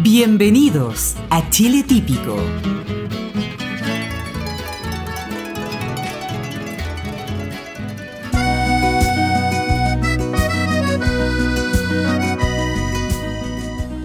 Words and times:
Bienvenidos 0.00 1.14
a 1.28 1.48
Chile 1.50 1.84
Típico. 1.86 2.36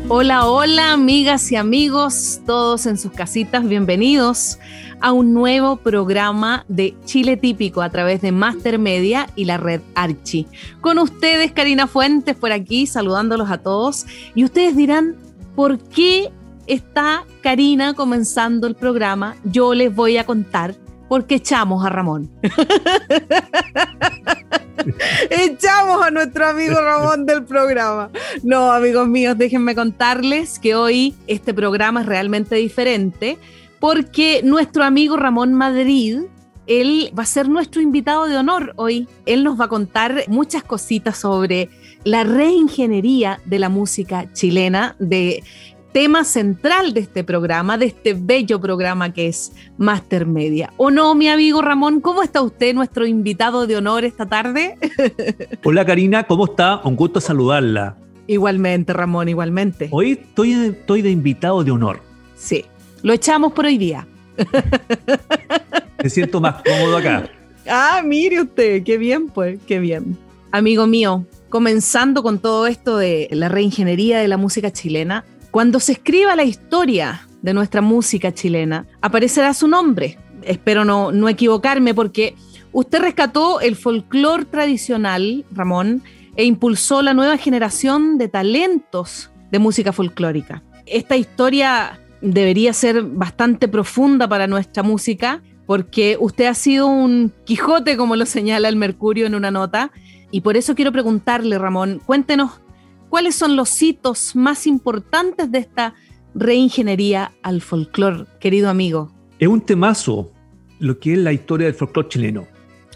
Hola, 0.09 0.45
hola 0.45 0.91
amigas 0.91 1.51
y 1.51 1.55
amigos, 1.55 2.41
todos 2.45 2.85
en 2.85 2.97
sus 2.97 3.13
casitas, 3.13 3.67
bienvenidos 3.67 4.59
a 4.99 5.13
un 5.13 5.33
nuevo 5.33 5.77
programa 5.77 6.65
de 6.67 6.95
Chile 7.05 7.37
Típico 7.37 7.81
a 7.81 7.89
través 7.89 8.21
de 8.21 8.31
Master 8.31 8.77
Media 8.77 9.27
y 9.35 9.45
la 9.45 9.57
red 9.57 9.81
Archi. 9.95 10.47
Con 10.81 10.99
ustedes, 10.99 11.51
Karina 11.53 11.87
Fuentes, 11.87 12.35
por 12.35 12.51
aquí, 12.51 12.87
saludándolos 12.87 13.49
a 13.49 13.59
todos. 13.59 14.05
Y 14.35 14.43
ustedes 14.43 14.75
dirán, 14.75 15.15
¿por 15.57 15.79
qué 15.79 16.31
está 16.67 17.25
Karina 17.41 17.95
comenzando 17.95 18.67
el 18.67 18.75
programa? 18.75 19.35
Yo 19.43 19.73
les 19.73 19.93
voy 19.93 20.17
a 20.17 20.23
contar 20.23 20.75
por 21.09 21.25
qué 21.25 21.35
echamos 21.35 21.83
a 21.83 21.89
Ramón. 21.89 22.29
echamos 25.31 26.05
a 26.05 26.11
nuestro 26.11 26.47
amigo 26.47 26.79
Ramón 26.79 27.25
del 27.25 27.43
programa. 27.43 28.11
No, 28.43 28.71
amigos 28.71 29.07
míos, 29.07 29.35
déjenme 29.35 29.73
contarles 29.73 30.59
que 30.59 30.75
hoy 30.75 31.15
este 31.25 31.55
programa 31.55 32.01
es 32.01 32.05
realmente 32.05 32.55
diferente 32.55 33.39
porque 33.79 34.41
nuestro 34.43 34.83
amigo 34.83 35.17
Ramón 35.17 35.55
Madrid 35.55 36.19
él 36.67 37.11
va 37.17 37.23
a 37.23 37.25
ser 37.25 37.49
nuestro 37.49 37.81
invitado 37.81 38.27
de 38.27 38.37
honor 38.37 38.73
hoy. 38.75 39.07
Él 39.25 39.43
nos 39.43 39.59
va 39.59 39.65
a 39.65 39.69
contar 39.69 40.25
muchas 40.27 40.61
cositas 40.61 41.17
sobre 41.17 41.69
la 42.07 42.23
reingeniería 42.23 43.41
de 43.43 43.59
la 43.59 43.67
música 43.67 44.31
chilena, 44.31 44.95
de 44.97 45.43
tema 45.91 46.23
central 46.23 46.93
de 46.93 47.01
este 47.01 47.25
programa, 47.25 47.77
de 47.77 47.87
este 47.87 48.13
bello 48.13 48.61
programa 48.61 49.11
que 49.11 49.27
es 49.27 49.51
Master 49.77 50.25
Media. 50.25 50.71
¿O 50.77 50.89
no, 50.89 51.15
mi 51.15 51.27
amigo 51.27 51.61
Ramón? 51.61 51.99
¿Cómo 51.99 52.23
está 52.23 52.41
usted, 52.41 52.73
nuestro 52.73 53.05
invitado 53.05 53.67
de 53.67 53.75
honor 53.75 54.05
esta 54.05 54.25
tarde? 54.25 54.77
Hola 55.65 55.85
Karina, 55.85 56.23
¿cómo 56.23 56.45
está? 56.45 56.79
Un 56.85 56.95
gusto 56.95 57.19
saludarla. 57.19 57.97
Igualmente, 58.25 58.93
Ramón, 58.93 59.27
igualmente. 59.27 59.89
Hoy 59.91 60.11
estoy, 60.13 60.53
estoy 60.53 61.01
de 61.01 61.11
invitado 61.11 61.61
de 61.65 61.71
honor. 61.71 61.99
Sí, 62.37 62.63
lo 63.03 63.11
echamos 63.11 63.51
por 63.51 63.65
hoy 63.65 63.77
día. 63.77 64.07
Me 66.01 66.09
siento 66.09 66.39
más 66.39 66.63
cómodo 66.63 66.95
acá. 66.95 67.29
Ah, 67.69 68.01
mire 68.01 68.43
usted, 68.43 68.81
qué 68.83 68.97
bien, 68.97 69.27
pues, 69.27 69.59
qué 69.67 69.79
bien. 69.79 70.17
Amigo 70.51 70.87
mío, 70.87 71.25
comenzando 71.49 72.23
con 72.23 72.39
todo 72.39 72.67
esto 72.67 72.97
de 72.97 73.27
la 73.31 73.49
reingeniería 73.49 74.19
de 74.19 74.27
la 74.27 74.37
música 74.37 74.71
chilena, 74.71 75.25
cuando 75.51 75.79
se 75.79 75.93
escriba 75.93 76.35
la 76.35 76.43
historia 76.43 77.27
de 77.41 77.53
nuestra 77.53 77.81
música 77.81 78.33
chilena, 78.33 78.85
aparecerá 79.01 79.53
su 79.53 79.67
nombre. 79.67 80.17
Espero 80.43 80.85
no, 80.85 81.11
no 81.11 81.29
equivocarme 81.29 81.93
porque 81.93 82.35
usted 82.71 82.99
rescató 82.99 83.59
el 83.61 83.75
folclore 83.75 84.45
tradicional, 84.45 85.45
Ramón, 85.51 86.03
e 86.35 86.45
impulsó 86.45 87.01
la 87.01 87.13
nueva 87.13 87.37
generación 87.37 88.17
de 88.17 88.27
talentos 88.27 89.31
de 89.51 89.59
música 89.59 89.91
folclórica. 89.91 90.63
Esta 90.85 91.17
historia 91.17 91.99
debería 92.21 92.73
ser 92.73 93.03
bastante 93.03 93.67
profunda 93.67 94.27
para 94.27 94.47
nuestra 94.47 94.83
música 94.83 95.41
porque 95.65 96.17
usted 96.19 96.45
ha 96.45 96.53
sido 96.53 96.87
un 96.87 97.33
Quijote, 97.43 97.97
como 97.97 98.15
lo 98.15 98.25
señala 98.25 98.69
el 98.69 98.77
Mercurio 98.77 99.27
en 99.27 99.35
una 99.35 99.51
nota, 99.51 99.91
y 100.31 100.41
por 100.41 100.57
eso 100.57 100.75
quiero 100.75 100.91
preguntarle, 100.91 101.57
Ramón, 101.57 102.01
cuéntenos 102.05 102.61
cuáles 103.09 103.35
son 103.35 103.55
los 103.55 103.81
hitos 103.81 104.35
más 104.35 104.67
importantes 104.67 105.51
de 105.51 105.59
esta 105.59 105.93
reingeniería 106.35 107.31
al 107.41 107.61
folclore, 107.61 108.25
querido 108.39 108.69
amigo. 108.69 109.11
Es 109.39 109.47
un 109.47 109.61
temazo 109.61 110.31
lo 110.79 110.99
que 110.99 111.13
es 111.13 111.19
la 111.19 111.33
historia 111.33 111.67
del 111.67 111.75
folclore 111.75 112.09
chileno. 112.09 112.47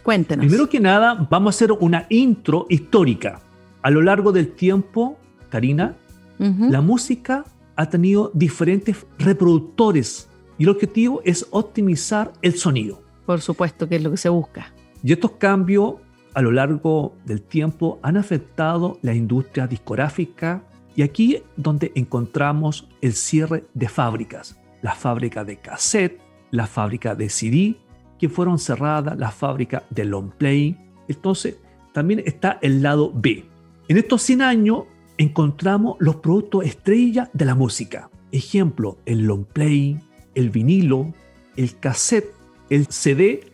Cuéntenos. 0.03 0.45
Primero 0.45 0.67
que 0.67 0.79
nada, 0.79 1.27
vamos 1.29 1.55
a 1.55 1.57
hacer 1.57 1.71
una 1.71 2.05
intro 2.09 2.65
histórica. 2.69 3.41
A 3.81 3.89
lo 3.89 4.01
largo 4.01 4.31
del 4.31 4.51
tiempo, 4.51 5.17
Karina, 5.49 5.95
la 6.39 6.81
música 6.81 7.45
ha 7.75 7.89
tenido 7.89 8.31
diferentes 8.33 9.05
reproductores 9.19 10.27
y 10.57 10.63
el 10.63 10.69
objetivo 10.69 11.21
es 11.23 11.45
optimizar 11.51 12.33
el 12.41 12.55
sonido. 12.55 13.03
Por 13.27 13.41
supuesto 13.41 13.87
que 13.87 13.97
es 13.97 14.03
lo 14.03 14.09
que 14.09 14.17
se 14.17 14.29
busca. 14.29 14.73
Y 15.03 15.13
estos 15.13 15.31
cambios 15.33 15.95
a 16.33 16.41
lo 16.41 16.51
largo 16.51 17.15
del 17.25 17.41
tiempo 17.41 17.99
han 18.01 18.17
afectado 18.17 18.97
la 19.01 19.13
industria 19.13 19.67
discográfica 19.67 20.63
y 20.95 21.03
aquí 21.03 21.41
donde 21.55 21.91
encontramos 21.95 22.87
el 23.01 23.13
cierre 23.13 23.65
de 23.73 23.89
fábricas, 23.89 24.57
la 24.81 24.95
fábrica 24.95 25.43
de 25.43 25.57
cassette, 25.57 26.19
la 26.51 26.67
fábrica 26.67 27.15
de 27.15 27.29
CD, 27.29 27.75
que 28.19 28.29
fueron 28.29 28.59
cerradas, 28.59 29.17
la 29.17 29.31
fábrica 29.31 29.83
de 29.89 30.05
long 30.05 30.31
play. 30.31 30.77
Entonces, 31.07 31.57
también 31.93 32.21
está 32.25 32.59
el 32.61 32.81
lado 32.81 33.11
B. 33.13 33.45
En 33.87 33.97
estos 33.97 34.21
100 34.21 34.41
años 34.41 34.83
encontramos 35.17 35.97
los 35.99 36.17
productos 36.17 36.65
estrella 36.65 37.29
de 37.33 37.45
la 37.45 37.55
música. 37.55 38.09
Ejemplo, 38.31 38.97
el 39.05 39.21
long 39.21 39.45
play, 39.45 39.99
el 40.35 40.49
vinilo, 40.49 41.13
el 41.55 41.77
cassette, 41.77 42.33
el 42.69 42.87
CD 42.87 43.51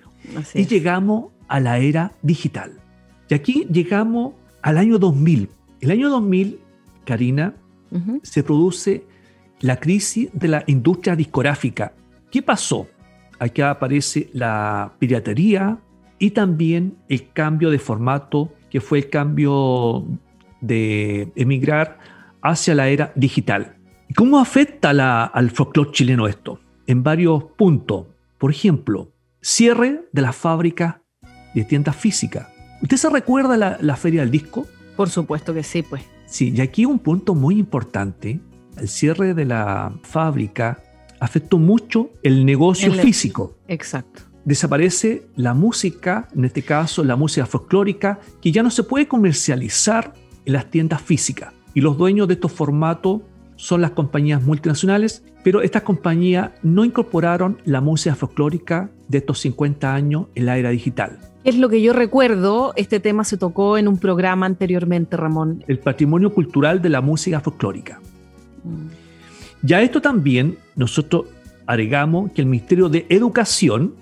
y 0.53 0.65
llegamos 0.65 1.31
a 1.47 1.59
la 1.59 1.79
era 1.79 2.11
digital. 2.21 2.73
Y 3.29 3.33
aquí 3.33 3.67
llegamos 3.71 4.33
al 4.61 4.77
año 4.77 4.99
2000. 4.99 5.49
El 5.81 5.91
año 5.91 6.09
2000, 6.09 6.59
Karina, 7.05 7.53
se 8.23 8.43
produce 8.43 9.05
la 9.59 9.79
crisis 9.79 10.29
de 10.33 10.47
la 10.47 10.63
industria 10.67 11.15
discográfica. 11.15 11.93
¿Qué 12.31 12.41
pasó? 12.41 12.87
Aquí 13.39 13.61
aparece 13.61 14.29
la 14.33 14.93
piratería 14.99 15.79
y 16.19 16.31
también 16.31 16.97
el 17.09 17.31
cambio 17.31 17.69
de 17.69 17.79
formato, 17.79 18.51
que 18.69 18.81
fue 18.81 18.99
el 18.99 19.09
cambio 19.09 20.05
de 20.61 21.31
emigrar 21.35 21.99
hacia 22.41 22.75
la 22.75 22.89
era 22.89 23.11
digital. 23.15 23.77
¿Cómo 24.15 24.39
afecta 24.39 24.89
al 25.25 25.51
folclore 25.51 25.91
chileno 25.91 26.27
esto? 26.27 26.59
En 26.87 27.03
varios 27.03 27.43
puntos. 27.43 28.07
Por 28.37 28.51
ejemplo, 28.51 29.11
cierre 29.41 30.07
de 30.11 30.21
la 30.21 30.33
fábrica 30.33 31.01
de 31.53 31.63
tiendas 31.63 31.95
físicas. 31.95 32.47
¿Usted 32.81 32.97
se 32.97 33.09
recuerda 33.09 33.57
la, 33.57 33.77
la 33.81 33.95
feria 33.95 34.21
del 34.21 34.31
disco? 34.31 34.67
Por 34.95 35.09
supuesto 35.09 35.53
que 35.53 35.63
sí, 35.63 35.81
pues. 35.83 36.03
Sí, 36.25 36.53
y 36.55 36.61
aquí 36.61 36.85
un 36.85 36.99
punto 36.99 37.35
muy 37.35 37.57
importante. 37.57 38.39
El 38.77 38.87
cierre 38.87 39.33
de 39.33 39.45
la 39.45 39.93
fábrica 40.03 40.83
afectó 41.19 41.57
mucho 41.57 42.11
el 42.23 42.45
negocio 42.45 42.93
físico. 42.93 43.57
Exacto. 43.67 44.23
Desaparece 44.45 45.27
la 45.35 45.53
música, 45.53 46.29
en 46.35 46.45
este 46.45 46.61
caso 46.61 47.03
la 47.03 47.15
música 47.15 47.45
folclórica, 47.45 48.19
que 48.41 48.51
ya 48.51 48.63
no 48.63 48.69
se 48.69 48.83
puede 48.83 49.07
comercializar 49.07 50.13
en 50.45 50.53
las 50.53 50.69
tiendas 50.69 51.01
físicas. 51.01 51.53
Y 51.73 51.81
los 51.81 51.97
dueños 51.97 52.27
de 52.27 52.35
estos 52.35 52.51
formatos 52.51 53.21
son 53.55 53.81
las 53.81 53.91
compañías 53.91 54.41
multinacionales, 54.43 55.23
pero 55.43 55.61
estas 55.61 55.81
compañías 55.81 56.51
no 56.63 56.85
incorporaron 56.85 57.57
la 57.65 57.81
música 57.81 58.15
folclórica 58.15 58.89
de 59.07 59.17
estos 59.19 59.39
50 59.39 59.93
años 59.93 60.27
en 60.35 60.45
la 60.45 60.57
era 60.57 60.69
digital. 60.69 61.19
Es 61.47 61.57
lo 61.57 61.69
que 61.69 61.81
yo 61.81 61.93
recuerdo, 61.93 62.73
este 62.75 62.99
tema 62.99 63.23
se 63.23 63.37
tocó 63.37 63.77
en 63.77 63.87
un 63.87 63.97
programa 63.99 64.45
anteriormente, 64.45 65.15
Ramón. 65.15 65.63
El 65.69 65.79
patrimonio 65.79 66.33
cultural 66.33 66.81
de 66.81 66.89
la 66.89 66.99
música 66.99 67.39
folclórica. 67.39 68.01
Mm. 68.65 68.87
Ya 69.61 69.81
esto 69.81 70.01
también 70.01 70.57
nosotros 70.75 71.27
agregamos 71.65 72.33
que 72.33 72.41
el 72.41 72.47
Ministerio 72.47 72.89
de 72.89 73.05
Educación 73.07 73.93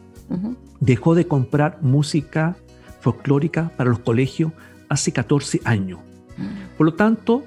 dejó 0.79 1.13
de 1.13 1.27
comprar 1.27 1.77
música 1.83 2.55
folclórica 2.99 3.69
para 3.77 3.91
los 3.91 3.99
colegios 3.99 4.51
hace 4.89 5.11
14 5.11 5.61
años. 5.65 5.99
Mm. 6.37 6.77
Por 6.79 6.87
lo 6.87 6.93
tanto, 6.95 7.43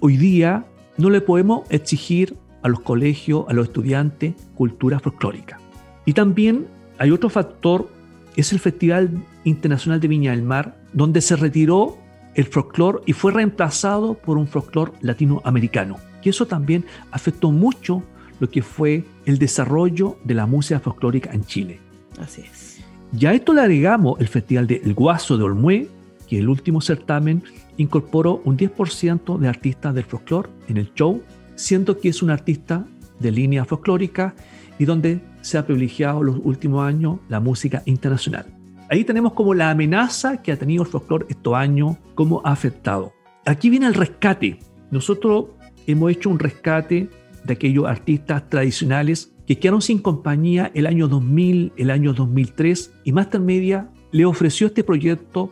hoy 0.00 0.18
día 0.18 0.66
no 0.98 1.08
le 1.08 1.22
podemos 1.22 1.62
exigir 1.70 2.36
a 2.60 2.68
los 2.68 2.80
colegios, 2.80 3.46
a 3.48 3.54
los 3.54 3.68
estudiantes, 3.68 4.34
cultura 4.54 5.00
folclórica. 5.00 5.58
Y 6.04 6.12
también 6.12 6.66
hay 6.98 7.10
otro 7.10 7.30
factor, 7.30 7.88
es 8.36 8.52
el 8.52 8.58
Festival 8.58 9.10
Internacional 9.44 10.00
de 10.00 10.08
Viña 10.08 10.32
del 10.32 10.42
Mar, 10.42 10.76
donde 10.92 11.20
se 11.20 11.36
retiró 11.36 11.98
el 12.34 12.44
folclore 12.44 13.00
y 13.06 13.12
fue 13.12 13.32
reemplazado 13.32 14.14
por 14.14 14.38
un 14.38 14.46
folclore 14.46 14.92
latinoamericano. 15.00 15.98
Y 16.22 16.28
eso 16.28 16.46
también 16.46 16.84
afectó 17.10 17.50
mucho 17.50 18.02
lo 18.38 18.48
que 18.48 18.62
fue 18.62 19.04
el 19.26 19.38
desarrollo 19.38 20.16
de 20.24 20.34
la 20.34 20.46
música 20.46 20.80
folclórica 20.80 21.30
en 21.32 21.44
Chile. 21.44 21.80
Así 22.18 22.42
es. 22.42 22.80
Ya 23.12 23.30
a 23.30 23.34
esto 23.34 23.52
le 23.52 23.62
agregamos 23.62 24.20
el 24.20 24.28
Festival 24.28 24.66
de 24.66 24.80
El 24.84 24.94
Guaso 24.94 25.36
de 25.36 25.44
Olmué, 25.44 25.88
que 26.28 26.38
el 26.38 26.48
último 26.48 26.80
certamen 26.80 27.42
incorporó 27.76 28.40
un 28.44 28.56
10% 28.56 29.38
de 29.38 29.48
artistas 29.48 29.94
del 29.94 30.04
folclore 30.04 30.48
en 30.68 30.76
el 30.76 30.92
show, 30.94 31.22
siendo 31.56 31.98
que 31.98 32.08
es 32.08 32.22
un 32.22 32.30
artista 32.30 32.86
de 33.18 33.30
línea 33.30 33.64
folclórica 33.64 34.34
y 34.78 34.84
donde 34.84 35.20
se 35.42 35.58
ha 35.58 35.66
privilegiado 35.66 36.22
los 36.22 36.38
últimos 36.42 36.86
años 36.86 37.18
la 37.28 37.40
música 37.40 37.82
internacional. 37.84 38.59
Ahí 38.90 39.04
tenemos 39.04 39.34
como 39.34 39.54
la 39.54 39.70
amenaza 39.70 40.42
que 40.42 40.50
ha 40.50 40.58
tenido 40.58 40.82
el 40.82 40.88
folclore 40.88 41.26
estos 41.28 41.54
años, 41.54 41.96
cómo 42.16 42.42
ha 42.44 42.50
afectado. 42.50 43.12
Aquí 43.46 43.70
viene 43.70 43.86
el 43.86 43.94
rescate. 43.94 44.58
Nosotros 44.90 45.46
hemos 45.86 46.10
hecho 46.10 46.28
un 46.28 46.40
rescate 46.40 47.08
de 47.44 47.52
aquellos 47.52 47.86
artistas 47.86 48.48
tradicionales 48.48 49.32
que 49.46 49.60
quedaron 49.60 49.80
sin 49.80 50.00
compañía 50.00 50.72
el 50.74 50.88
año 50.88 51.06
2000, 51.06 51.72
el 51.76 51.90
año 51.92 52.12
2003 52.12 52.92
y 53.04 53.12
Master 53.12 53.40
Media 53.40 53.88
le 54.10 54.24
ofreció 54.24 54.66
este 54.66 54.82
proyecto 54.82 55.50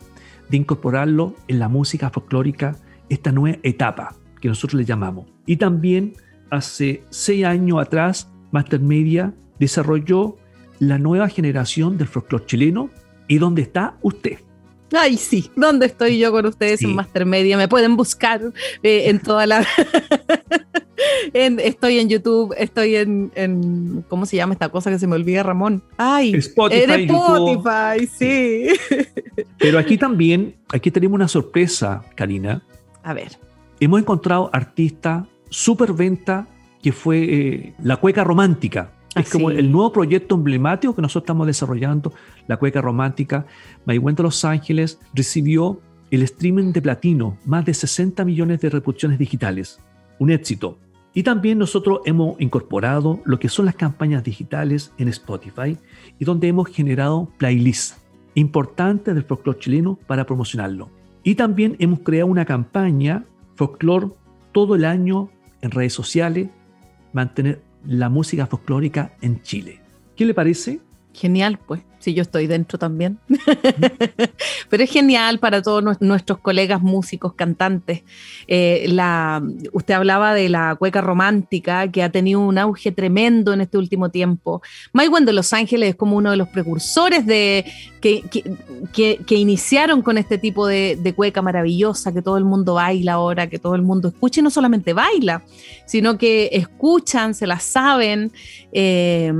de 0.49 0.57
incorporarlo 0.57 1.33
en 1.47 1.59
la 1.59 1.69
música 1.69 2.09
folclórica, 2.09 2.75
esta 3.07 3.31
nueva 3.31 3.57
etapa 3.63 4.17
que 4.41 4.49
nosotros 4.49 4.77
le 4.81 4.85
llamamos. 4.85 5.27
Y 5.45 5.55
también 5.55 6.11
hace 6.49 7.03
seis 7.09 7.45
años 7.45 7.79
atrás, 7.79 8.29
Master 8.51 8.81
Media 8.81 9.33
desarrolló 9.59 10.35
la 10.79 10.97
nueva 10.97 11.29
generación 11.29 11.97
del 11.97 12.07
folclore 12.07 12.45
chileno 12.45 12.89
y 13.29 13.37
dónde 13.37 13.61
está 13.61 13.95
usted. 14.01 14.39
Ay, 14.91 15.17
sí, 15.17 15.51
¿dónde 15.55 15.85
estoy 15.85 16.17
yo 16.17 16.31
con 16.31 16.45
ustedes 16.47 16.81
en 16.81 16.95
Master 16.95 17.25
Media? 17.25 17.57
Me 17.57 17.67
pueden 17.67 17.95
buscar 17.95 18.41
eh, 18.81 19.03
en 19.05 19.19
toda 19.19 19.45
la... 19.45 19.65
estoy 21.33 21.99
en 21.99 22.09
YouTube, 22.09 22.55
estoy 22.57 22.95
en, 22.95 24.03
¿Cómo 24.07 24.25
se 24.25 24.37
llama 24.37 24.53
esta 24.53 24.69
cosa 24.69 24.89
que 24.89 24.97
se 24.97 25.05
me 25.05 25.15
olvida, 25.15 25.43
Ramón? 25.43 25.83
Ay, 25.97 26.33
Spotify. 26.33 26.83
En 26.83 26.91
Spotify, 26.91 28.07
sí. 28.07 28.67
Pero 29.59 29.77
aquí 29.77 29.95
también, 29.97 30.55
aquí 30.69 30.89
tenemos 30.89 31.15
una 31.15 31.27
sorpresa, 31.27 32.03
Karina. 32.15 32.63
A 33.03 33.13
ver. 33.13 33.37
Hemos 33.79 34.01
encontrado 34.01 34.49
artista 34.51 35.27
super 35.49 35.93
venta 35.93 36.47
que 36.81 36.91
fue 36.91 37.17
eh, 37.23 37.73
La 37.83 37.97
Cueca 37.97 38.23
Romántica. 38.23 38.91
Es 39.19 39.29
como 39.29 39.51
el 39.51 39.71
nuevo 39.71 39.91
proyecto 39.91 40.35
emblemático 40.35 40.95
que 40.95 41.01
nosotros 41.01 41.23
estamos 41.23 41.47
desarrollando, 41.47 42.13
la 42.47 42.57
cueca 42.57 42.81
romántica. 42.81 43.45
de 43.85 44.23
Los 44.23 44.45
Ángeles 44.45 44.99
recibió 45.13 45.81
el 46.11 46.23
streaming 46.23 46.71
de 46.71 46.81
platino, 46.81 47.37
más 47.45 47.65
de 47.65 47.73
60 47.73 48.25
millones 48.25 48.61
de 48.61 48.69
reproducciones 48.69 49.19
digitales. 49.19 49.79
Un 50.17 50.31
éxito. 50.31 50.77
Y 51.13 51.23
también 51.23 51.57
nosotros 51.57 51.99
hemos 52.05 52.39
incorporado 52.39 53.19
lo 53.25 53.39
que 53.39 53.49
son 53.49 53.65
las 53.65 53.75
campañas 53.75 54.23
digitales 54.23 54.91
en 54.97 55.07
Spotify 55.07 55.77
y 56.19 56.25
donde 56.25 56.47
hemos 56.47 56.69
generado 56.69 57.29
playlists 57.37 57.97
importantes 58.35 59.15
del 59.15 59.23
folclore 59.23 59.59
chileno 59.59 59.97
para 60.07 60.25
promocionarlo. 60.25 60.89
Y 61.23 61.35
también 61.35 61.75
hemos 61.79 61.99
creado 61.99 62.27
una 62.27 62.45
campaña 62.45 63.25
folclore 63.55 64.09
todo 64.51 64.75
el 64.75 64.85
año 64.85 65.29
en 65.61 65.71
redes 65.71 65.93
sociales, 65.93 66.49
mantener 67.11 67.61
la 67.85 68.09
música 68.09 68.45
folclórica 68.47 69.15
en 69.21 69.41
Chile. 69.41 69.81
¿Qué 70.15 70.25
le 70.25 70.33
parece? 70.33 70.81
Genial, 71.13 71.59
pues 71.65 71.81
si 71.99 72.13
yo 72.13 72.21
estoy 72.21 72.47
dentro 72.47 72.79
también. 72.79 73.19
Pero 74.69 74.83
es 74.83 74.89
genial 74.89 75.39
para 75.39 75.61
todos 75.61 75.99
nuestros 75.99 76.39
colegas 76.39 76.81
músicos, 76.81 77.33
cantantes. 77.33 78.03
Eh, 78.47 78.85
la, 78.89 79.43
usted 79.73 79.93
hablaba 79.93 80.33
de 80.33 80.49
la 80.49 80.75
cueca 80.75 81.01
romántica 81.01 81.89
que 81.91 82.01
ha 82.01 82.09
tenido 82.09 82.39
un 82.39 82.57
auge 82.57 82.91
tremendo 82.91 83.53
en 83.53 83.61
este 83.61 83.77
último 83.77 84.09
tiempo. 84.09 84.61
Maywen 84.93 85.25
de 85.25 85.33
Los 85.33 85.51
Ángeles 85.53 85.89
es 85.89 85.95
como 85.95 86.15
uno 86.15 86.31
de 86.31 86.37
los 86.37 86.47
precursores 86.47 87.25
de, 87.25 87.65
que, 87.99 88.23
que, 88.93 89.35
iniciaron 89.35 90.01
con 90.01 90.17
este 90.17 90.37
tipo 90.37 90.67
de, 90.67 91.13
cueca 91.15 91.41
maravillosa, 91.41 92.13
que 92.13 92.21
todo 92.21 92.37
el 92.37 92.45
mundo 92.45 92.75
baila 92.75 93.13
ahora, 93.13 93.49
que 93.49 93.59
todo 93.59 93.75
el 93.75 93.81
mundo 93.81 94.07
escucha 94.07 94.39
y 94.39 94.43
no 94.43 94.49
solamente 94.49 94.93
baila, 94.93 95.43
sino 95.85 96.17
que 96.17 96.49
escuchan, 96.53 97.33
se 97.33 97.45
la 97.45 97.59
saben. 97.59 98.31
Eh, 98.71 99.33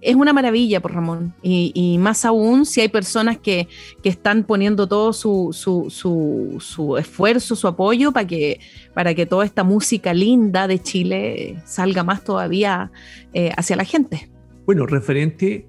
es 0.00 0.14
una 0.14 0.32
maravilla, 0.32 0.80
por 0.80 0.94
Ramón. 0.94 1.34
y 1.42 1.97
más 1.98 2.24
aún 2.24 2.64
si 2.64 2.80
hay 2.80 2.88
personas 2.88 3.38
que, 3.38 3.68
están 4.02 4.44
poniendo 4.44 4.86
todo 4.86 5.12
su, 5.12 5.50
su, 5.52 6.96
esfuerzo, 6.96 7.54
su 7.56 7.68
apoyo 7.68 8.10
para 8.10 8.26
que, 8.26 8.58
para 8.94 9.12
que 9.12 9.26
toda 9.26 9.44
esta 9.44 9.64
música 9.64 10.14
linda 10.14 10.66
de 10.66 10.80
Chile 10.80 11.62
salga 11.66 12.04
más 12.04 12.24
todavía 12.24 12.90
eh, 13.34 13.50
hacia 13.54 13.76
la 13.76 13.84
gente. 13.84 14.30
Bueno, 14.64 14.86
referente 14.86 15.66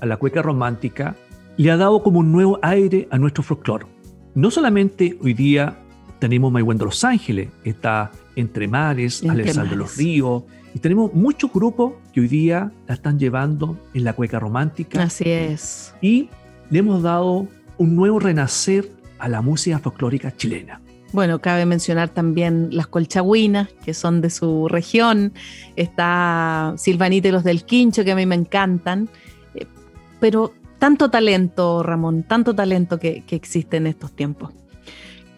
a 0.00 0.06
la 0.06 0.16
cueca 0.16 0.42
romántica, 0.42 1.14
le 1.56 1.70
ha 1.70 1.76
dado 1.76 2.02
como 2.02 2.18
un 2.18 2.32
nuevo 2.32 2.58
aire 2.62 3.06
a 3.12 3.18
nuestro 3.18 3.44
folclore. 3.44 3.86
No 4.34 4.50
solamente 4.50 5.16
hoy 5.22 5.34
día 5.34 5.78
tenemos 6.18 6.52
Mayhuén 6.52 6.78
de 6.78 6.84
Los 6.84 7.04
Ángeles, 7.04 7.48
está 7.64 8.10
Entre 8.36 8.68
Mares, 8.68 9.22
Alessandro 9.28 9.70
de 9.70 9.76
los 9.76 9.96
Ríos, 9.96 10.42
y 10.74 10.78
tenemos 10.80 11.14
muchos 11.14 11.52
grupos 11.52 11.94
que 12.12 12.20
hoy 12.20 12.28
día 12.28 12.70
la 12.86 12.94
están 12.94 13.18
llevando 13.18 13.78
en 13.94 14.04
la 14.04 14.12
cueca 14.12 14.38
romántica. 14.38 15.02
Así 15.02 15.28
es. 15.28 15.94
Y 16.00 16.28
le 16.70 16.80
hemos 16.80 17.02
dado 17.02 17.48
un 17.78 17.96
nuevo 17.96 18.18
renacer 18.18 18.90
a 19.18 19.28
la 19.28 19.40
música 19.40 19.78
folclórica 19.78 20.34
chilena. 20.36 20.80
Bueno, 21.12 21.40
cabe 21.40 21.64
mencionar 21.64 22.10
también 22.10 22.68
las 22.70 22.86
colchagüinas, 22.86 23.68
que 23.84 23.94
son 23.94 24.20
de 24.20 24.28
su 24.28 24.68
región. 24.68 25.32
Está 25.74 26.74
Silvanita 26.76 27.28
y 27.28 27.30
los 27.30 27.44
del 27.44 27.64
Quincho, 27.64 28.04
que 28.04 28.12
a 28.12 28.14
mí 28.14 28.26
me 28.26 28.34
encantan. 28.34 29.08
Eh, 29.54 29.66
pero 30.20 30.52
tanto 30.78 31.10
talento, 31.10 31.82
Ramón, 31.82 32.24
tanto 32.24 32.54
talento 32.54 32.98
que, 32.98 33.24
que 33.26 33.36
existe 33.36 33.78
en 33.78 33.86
estos 33.86 34.12
tiempos. 34.12 34.52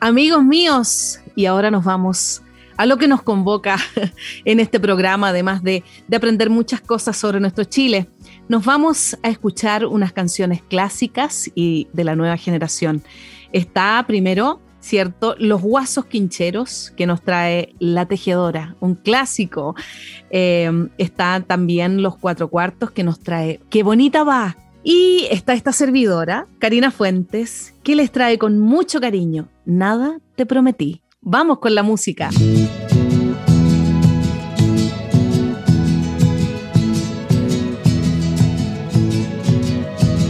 Amigos 0.02 0.42
míos, 0.42 1.20
y 1.36 1.44
ahora 1.44 1.70
nos 1.70 1.84
vamos 1.84 2.40
a 2.78 2.86
lo 2.86 2.96
que 2.96 3.06
nos 3.06 3.20
convoca 3.20 3.76
en 4.46 4.58
este 4.58 4.80
programa, 4.80 5.28
además 5.28 5.62
de, 5.62 5.84
aprender 6.16 6.48
muchas 6.48 6.80
cosas 6.80 7.18
sobre 7.18 7.38
nuestro 7.38 7.64
Chile. 7.64 8.08
Nos 8.48 8.64
vamos 8.64 9.18
a 9.22 9.28
escuchar 9.28 9.84
unas 9.84 10.14
canciones 10.14 10.62
clásicas 10.62 11.50
y 11.54 11.86
de 11.92 12.04
la 12.04 12.16
nueva 12.16 12.38
generación. 12.38 13.02
Está 13.52 14.02
primero, 14.06 14.58
¿cierto? 14.80 15.34
Los 15.38 15.60
Guasos 15.60 16.06
Quincheros, 16.06 16.94
que 16.96 17.04
nos 17.04 17.20
trae 17.20 17.74
La 17.78 18.06
Tejedora, 18.06 18.76
un 18.80 18.94
clásico. 18.94 19.74
Eh, 20.30 20.88
está 20.96 21.40
también 21.46 22.00
Los 22.00 22.16
Cuatro 22.16 22.48
Cuartos, 22.48 22.90
que 22.90 23.04
nos 23.04 23.20
trae 23.20 23.60
Qué 23.68 23.82
bonita 23.82 24.24
va. 24.24 24.56
Y 24.82 25.26
está 25.30 25.52
esta 25.52 25.72
servidora, 25.72 26.46
Karina 26.58 26.90
Fuentes, 26.90 27.74
que 27.82 27.96
les 27.96 28.10
trae 28.10 28.38
con 28.38 28.58
mucho 28.58 29.00
cariño 29.00 29.48
Nada 29.70 30.18
te 30.34 30.46
prometí. 30.46 31.00
Vamos 31.20 31.60
con 31.60 31.76
la 31.76 31.84
música. 31.84 32.30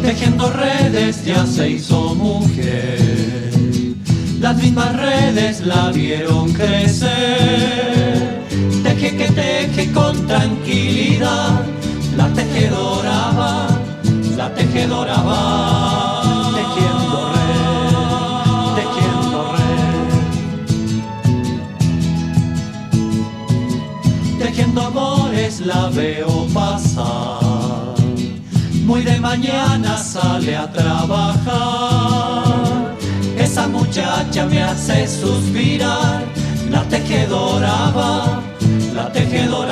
Tejiendo 0.03 0.51
redes 0.51 1.25
ya 1.25 1.47
se 1.47 1.71
hizo 1.71 2.15
mujer, 2.17 2.99
las 4.41 4.57
mismas 4.59 4.95
redes 4.95 5.65
la 5.65 5.91
vieron 5.91 6.53
crecer. 6.53 7.09
Teje 8.83 9.17
que 9.17 9.33
teje 9.33 9.93
con 9.93 10.27
tranquilidad, 10.27 11.65
la 12.17 12.29
tejedora 12.35 13.31
va, 13.39 13.70
la 14.41 14.49
tejedora 14.55 15.17
va. 15.29 15.71
amores 24.91 25.61
la 25.61 25.89
veo 25.91 26.47
pasar. 26.53 27.95
Muy 28.85 29.03
de 29.03 29.21
mañana 29.21 29.97
sale 29.97 30.57
a 30.57 30.67
trabajar. 30.73 32.43
Esa 33.37 33.69
muchacha 33.69 34.47
me 34.47 34.63
hace 34.63 35.07
suspirar. 35.07 36.25
La 36.71 36.83
tejedora 36.85 37.93
va, 37.97 38.43
la 38.95 39.13
tejedora 39.13 39.70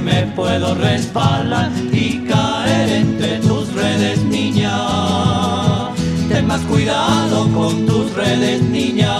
me 0.00 0.22
puedo 0.34 0.74
respaldar 0.74 1.70
y 1.92 2.24
caer 2.28 2.90
entre 2.90 3.38
tus 3.38 3.72
redes, 3.72 4.22
niña. 4.24 5.90
Ten 6.28 6.46
más 6.46 6.60
cuidado 6.62 7.48
con 7.52 7.86
tus 7.86 8.12
redes, 8.14 8.62
niña. 8.62 9.16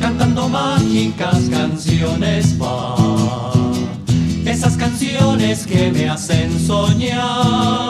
Cantando 0.00 0.48
mágicas 0.48 1.40
canciones 1.50 2.56
va, 2.60 3.52
esas 4.44 4.76
canciones 4.76 5.66
que 5.66 5.90
me 5.90 6.08
hacen 6.08 6.58
soñar 6.66 7.81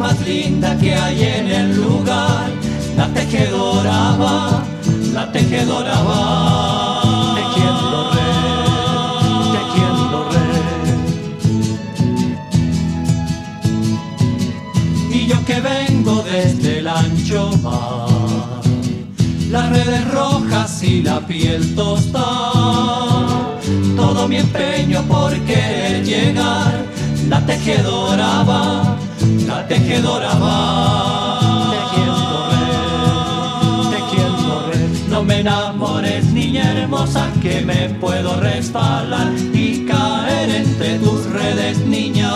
más 0.00 0.20
linda 0.26 0.76
que 0.78 0.94
hay 0.94 1.22
en 1.22 1.46
el 1.48 1.76
lugar. 1.76 2.50
La 2.96 3.06
tejedora 3.08 4.16
va, 4.16 4.64
la 5.12 5.30
tejedora 5.30 6.02
va. 6.02 7.34
Tejiendo 7.36 8.10
red, 8.16 9.52
tejiendo 9.56 10.18
red. 10.32 10.64
Y 15.14 15.26
yo 15.26 15.44
que 15.44 15.60
vengo 15.60 16.24
desde 16.24 16.78
el 16.78 16.88
ancho 16.88 17.50
mar 17.62 18.40
las 19.50 19.68
redes 19.70 20.10
rojas 20.12 20.82
y 20.82 21.02
la 21.02 21.20
piel 21.26 21.74
tostada. 21.74 23.58
Todo 23.96 24.28
mi 24.28 24.36
empeño 24.36 25.02
por 25.02 25.32
querer 25.40 26.04
llegar, 26.04 26.84
la 27.28 27.44
tejedora 27.44 28.42
va, 28.44 28.96
la 29.60 29.66
tejedora 29.66 30.34
va. 30.34 31.40
Tejiendo 31.70 32.38
red, 32.50 33.90
tejiendo 33.94 34.70
red. 34.70 34.90
No 35.08 35.22
me 35.22 35.40
enamores, 35.40 36.24
niña 36.26 36.72
hermosa, 36.72 37.28
que 37.42 37.60
me 37.60 37.88
puedo 38.00 38.40
resbalar 38.40 39.32
y 39.52 39.86
caer 39.86 40.50
entre 40.50 40.98
tus 40.98 41.26
redes, 41.26 41.78
niña. 41.78 42.32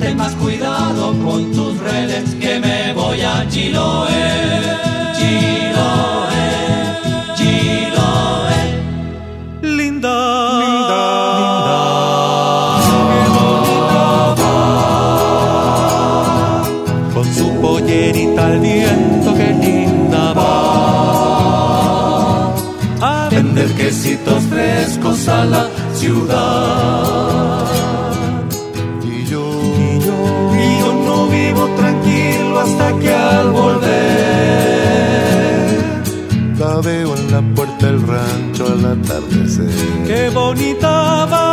Ten 0.00 0.16
más 0.16 0.34
cuidado 0.36 1.14
con 1.24 1.52
tus 1.52 1.78
redes, 1.78 2.34
que 2.40 2.60
me 2.60 2.92
voy 2.94 3.20
a 3.20 3.46
Chiloé. 3.48 4.57
Qué 40.48 40.54
bonita 40.54 41.26
va. 41.26 41.44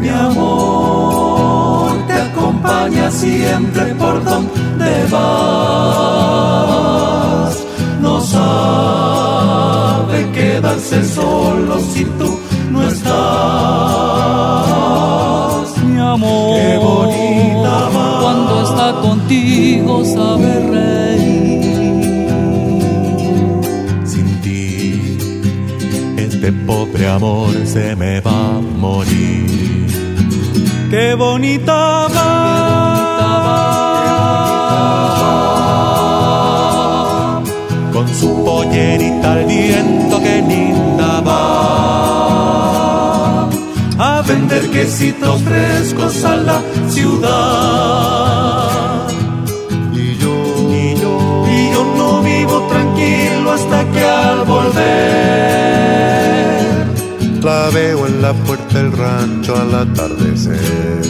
Mi 0.00 0.08
amor 0.08 1.92
te 2.08 2.14
acompaña 2.14 3.10
siempre 3.12 3.94
por 3.94 4.24
donde 4.24 5.06
vas. 5.08 5.26
No 8.00 8.20
sabe 8.20 10.16
quedarse 10.32 11.04
solo 11.04 11.78
si 11.78 12.04
tú 12.18 12.40
no 12.72 12.82
estás. 12.82 13.14
Mi 15.84 16.00
amor, 16.00 16.56
qué 16.56 16.76
bonita 16.78 17.88
va. 17.94 18.20
Cuando 18.20 18.62
está 18.64 18.86
contigo 19.00 20.04
sabe 20.04 20.50
reír. 20.70 20.95
Pobre 26.66 27.08
amor 27.08 27.54
se 27.64 27.94
me 27.96 28.20
va 28.20 28.56
a 28.56 28.60
morir. 28.60 29.86
Qué 30.90 31.14
bonita 31.14 32.08
va. 32.14 32.86
con 37.92 38.06
su 38.08 38.44
pollerita 38.44 39.32
al 39.32 39.46
viento 39.46 40.20
que 40.20 40.42
linda 40.42 41.20
va 41.22 41.46
a 43.98 44.22
vender 44.22 44.68
quesitos 44.70 45.40
frescos 45.42 46.24
a 46.24 46.36
la 46.36 46.60
ciudad. 46.90 48.85
La 58.20 58.32
puerta 58.32 58.78
del 58.78 58.92
rancho 58.92 59.56
al 59.56 59.74
atardecer. 59.74 61.02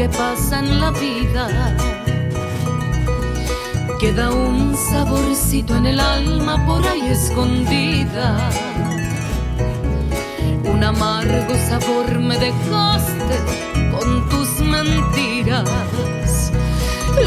Que 0.00 0.08
pasa 0.08 0.60
en 0.60 0.80
la 0.80 0.90
vida. 0.92 1.46
Queda 4.00 4.30
un 4.30 4.74
saborcito 4.74 5.76
en 5.76 5.84
el 5.84 6.00
alma 6.00 6.54
por 6.64 6.82
ahí 6.88 7.06
escondida. 7.10 8.50
Un 10.72 10.82
amargo 10.82 11.54
sabor 11.68 12.18
me 12.18 12.38
dejaste 12.38 13.36
con 13.92 14.26
tus 14.30 14.48
mentiras. 14.60 15.68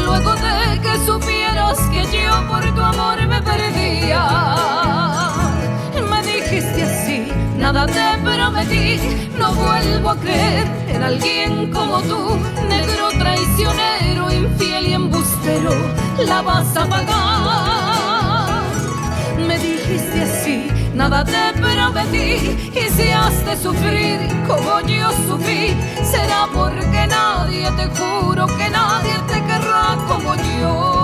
Luego 0.04 0.32
de 0.34 0.80
que 0.80 0.94
supieras 1.06 1.78
que 1.92 2.02
yo 2.12 2.48
por 2.48 2.64
tu 2.74 2.80
amor 2.80 3.24
me 3.28 3.40
perdía, 3.40 4.22
Nada 7.64 7.86
te 7.86 8.18
prometí, 8.22 9.00
no 9.38 9.54
vuelvo 9.54 10.10
a 10.10 10.16
creer 10.16 10.66
en 10.86 11.02
alguien 11.02 11.72
como 11.72 12.02
tú, 12.02 12.38
negro 12.68 13.08
traicionero, 13.18 14.30
infiel 14.30 14.88
y 14.88 14.92
embustero, 14.92 15.72
la 16.26 16.42
vas 16.42 16.76
a 16.76 16.86
pagar. 16.86 18.64
Me 19.48 19.58
dijiste 19.58 20.20
así, 20.20 20.68
nada 20.92 21.24
te 21.24 21.58
prometí, 21.58 22.54
y 22.70 22.90
si 22.94 23.10
has 23.10 23.42
de 23.46 23.56
sufrir 23.56 24.18
como 24.46 24.80
yo 24.82 25.10
sufrí, 25.26 25.74
será 26.04 26.46
porque 26.52 27.06
nadie, 27.06 27.70
te 27.78 27.86
juro 27.96 28.46
que 28.46 28.68
nadie 28.68 29.14
te 29.26 29.42
querrá 29.42 29.96
como 30.06 30.34
yo. 30.34 31.03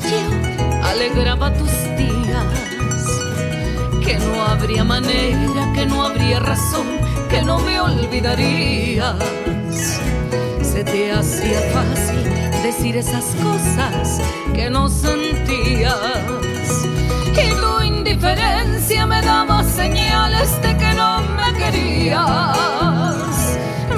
Que 0.00 0.10
yo 0.10 0.84
alegraba 0.84 1.52
tus 1.54 1.70
días, 1.96 2.44
que 4.04 4.18
no 4.18 4.42
habría 4.44 4.84
manera, 4.84 5.72
que 5.74 5.86
no 5.86 6.02
habría 6.04 6.38
razón, 6.38 6.86
que 7.30 7.40
no 7.42 7.58
me 7.60 7.80
olvidarías. 7.80 9.16
Se 10.62 10.84
te 10.84 11.12
hacía 11.12 11.60
fácil 11.72 12.24
decir 12.62 12.96
esas 12.96 13.24
cosas 13.42 14.20
que 14.54 14.68
no 14.68 14.88
sentías. 14.90 15.96
Y 17.32 17.54
tu 17.60 17.82
indiferencia 17.82 19.06
me 19.06 19.22
daba 19.22 19.64
señales 19.64 20.60
de 20.60 20.76
que 20.76 20.92
no 20.94 21.22
me 21.22 21.58
querías. 21.58 22.58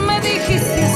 Me 0.06 0.20
dijiste 0.20 0.87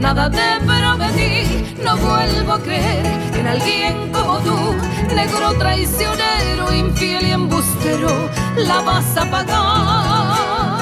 nada 0.00 0.30
te 0.30 0.64
prometí, 0.64 1.76
no 1.84 1.96
vuelvo 1.96 2.54
a 2.54 2.60
creer 2.60 3.06
en 3.34 3.46
alguien 3.46 4.10
como 4.12 4.38
tú, 4.38 4.74
negro 5.14 5.52
traicionero, 5.58 6.74
infiel 6.74 7.26
y 7.26 7.30
embustero, 7.32 8.30
la 8.56 8.80
vas 8.80 9.16
a 9.16 9.30
pagar. 9.30 10.80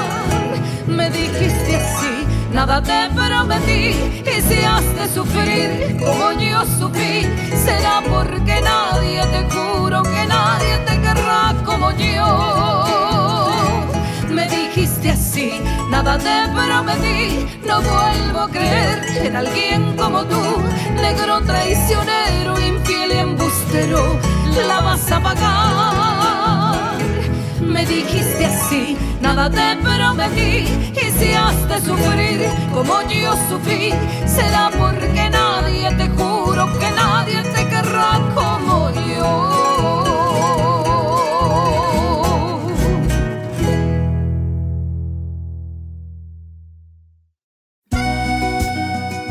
Me 0.87 1.09
dijiste 1.09 1.75
así, 1.75 2.25
nada 2.53 2.81
te 2.81 3.09
prometí, 3.13 4.23
y 4.25 4.41
si 4.41 4.63
has 4.63 4.95
de 4.95 5.07
sufrir 5.13 5.97
como 5.99 6.31
yo 6.39 6.65
sufrí, 6.79 7.27
será 7.65 8.01
porque 8.09 8.61
nadie 8.61 9.21
te 9.33 9.43
juro 9.53 10.01
que 10.03 10.25
nadie 10.25 10.77
te 10.85 10.99
querrá 11.01 11.53
como 11.65 11.91
yo. 11.91 12.78
Nada 16.03 16.17
te 16.17 16.47
prometí, 16.53 17.45
no 17.67 17.81
vuelvo 17.81 18.39
a 18.39 18.49
creer 18.49 19.25
en 19.25 19.35
alguien 19.35 19.97
como 19.97 20.23
tú, 20.23 20.41
negro 20.95 21.41
traicionero, 21.41 22.57
infiel 22.57 23.11
y 23.11 23.17
embustero, 23.17 24.17
la 24.65 24.79
vas 24.79 25.11
a 25.11 25.19
pagar. 25.19 26.97
Me 27.59 27.85
dijiste 27.85 28.45
así, 28.45 28.97
nada 29.19 29.49
te 29.49 29.75
prometí, 29.83 30.67
y 31.03 31.11
si 31.19 31.33
has 31.33 31.67
de 31.67 31.81
sufrir 31.81 32.47
como 32.73 33.01
yo 33.09 33.33
sufrí, 33.49 33.93
será 34.25 34.69
porque 34.79 35.29
nadie 35.29 35.91
te 35.95 36.07
juro 36.17 36.65
que 36.79 36.91
nadie 36.91 36.98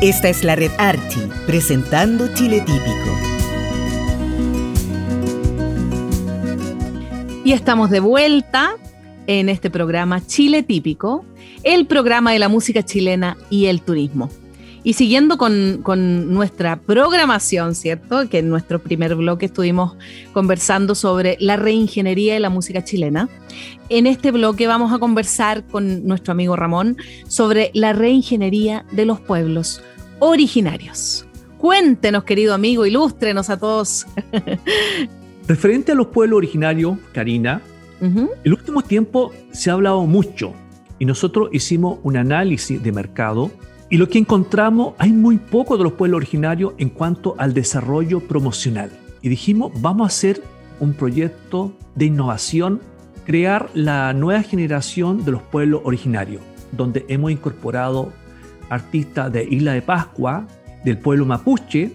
Esta 0.01 0.29
es 0.29 0.45
la 0.45 0.55
red 0.55 0.71
Archie, 0.77 1.27
presentando 1.45 2.33
Chile 2.33 2.61
Típico. 2.61 3.19
Y 7.43 7.51
estamos 7.51 7.89
de 7.89 7.99
vuelta 7.99 8.77
en 9.27 9.49
este 9.49 9.69
programa 9.69 10.25
Chile 10.25 10.63
Típico, 10.63 11.25
el 11.63 11.85
programa 11.85 12.31
de 12.31 12.39
la 12.39 12.47
música 12.47 12.81
chilena 12.81 13.35
y 13.49 13.65
el 13.65 13.81
turismo. 13.81 14.29
Y 14.89 14.93
siguiendo 14.93 15.37
con, 15.37 15.81
con, 15.83 16.33
nuestra 16.33 16.77
programación, 16.77 17.75
¿cierto? 17.75 18.27
Que 18.27 18.39
en 18.39 18.49
nuestro 18.49 18.79
primer 18.79 19.13
bloque 19.13 19.45
estuvimos 19.45 19.95
conversando 20.33 20.95
sobre 20.95 21.37
la 21.39 21.57
reingeniería 21.57 22.33
de 22.33 22.39
la 22.39 22.49
música 22.49 22.83
chilena. 22.83 23.29
En 23.89 24.07
este 24.07 24.31
bloque 24.31 24.65
vamos 24.65 24.91
a 24.91 24.97
conversar 24.97 25.63
con 25.67 26.07
nuestro 26.07 26.31
amigo 26.31 26.55
Ramón 26.55 26.97
sobre 27.27 27.69
la 27.75 27.93
reingeniería 27.93 28.83
de 28.91 29.05
los 29.05 29.19
pueblos 29.19 29.83
originarios. 30.17 31.23
Cuéntenos, 31.59 32.23
querido 32.23 32.55
amigo, 32.55 32.83
ilústrenos 32.87 33.51
a 33.51 33.59
todos. 33.59 34.07
Referente 35.47 35.91
a 35.91 35.95
los 35.95 36.07
pueblos 36.07 36.37
originarios, 36.37 36.97
Karina, 37.13 37.61
uh 38.01 38.05
-huh. 38.05 38.29
el 38.43 38.53
último 38.53 38.81
tiempo 38.81 39.31
se 39.51 39.69
ha 39.69 39.73
hablado 39.73 40.07
mucho 40.07 40.55
y 40.97 41.05
nosotros 41.05 41.49
hicimos 41.51 41.99
un 42.01 42.17
análisis 42.17 42.81
de 42.81 42.91
mercado 42.91 43.51
y 43.89 43.97
lo 43.97 44.07
que 44.07 44.19
encontramos, 44.19 44.93
hay 44.99 45.11
muy 45.11 45.37
poco 45.37 45.77
de 45.77 45.83
los 45.83 45.93
pueblos 45.93 46.17
originarios 46.17 46.73
en 46.77 46.89
cuanto 46.89 47.35
al 47.39 47.53
desarrollo 47.55 48.19
promocional. 48.19 48.91
Y 49.21 49.29
dijimos, 49.29 49.71
vamos 49.81 50.05
a 50.05 50.07
hacer 50.07 50.43
un 50.79 50.93
proyecto 50.93 51.73
de 51.95 52.05
innovación, 52.05 52.81
crear 53.25 53.69
la 53.73 54.13
nueva 54.13 54.43
generación 54.43 55.25
de 55.25 55.31
los 55.31 55.41
pueblos 55.41 55.81
originarios, 55.83 56.41
donde 56.71 57.03
hemos 57.07 57.31
incorporado 57.31 58.13
artistas 58.69 59.33
de 59.33 59.43
Isla 59.43 59.73
de 59.73 59.81
Pascua, 59.81 60.45
del 60.85 60.99
pueblo 60.99 61.25
mapuche, 61.25 61.91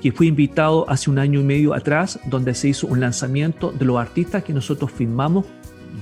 que 0.00 0.12
fue 0.12 0.26
invitado 0.26 0.88
hace 0.88 1.10
un 1.10 1.18
año 1.18 1.40
y 1.40 1.44
medio 1.44 1.74
atrás, 1.74 2.18
donde 2.26 2.54
se 2.54 2.68
hizo 2.68 2.86
un 2.86 3.00
lanzamiento 3.00 3.72
de 3.72 3.84
los 3.84 3.98
artistas 3.98 4.42
que 4.42 4.54
nosotros 4.54 4.90
firmamos 4.90 5.44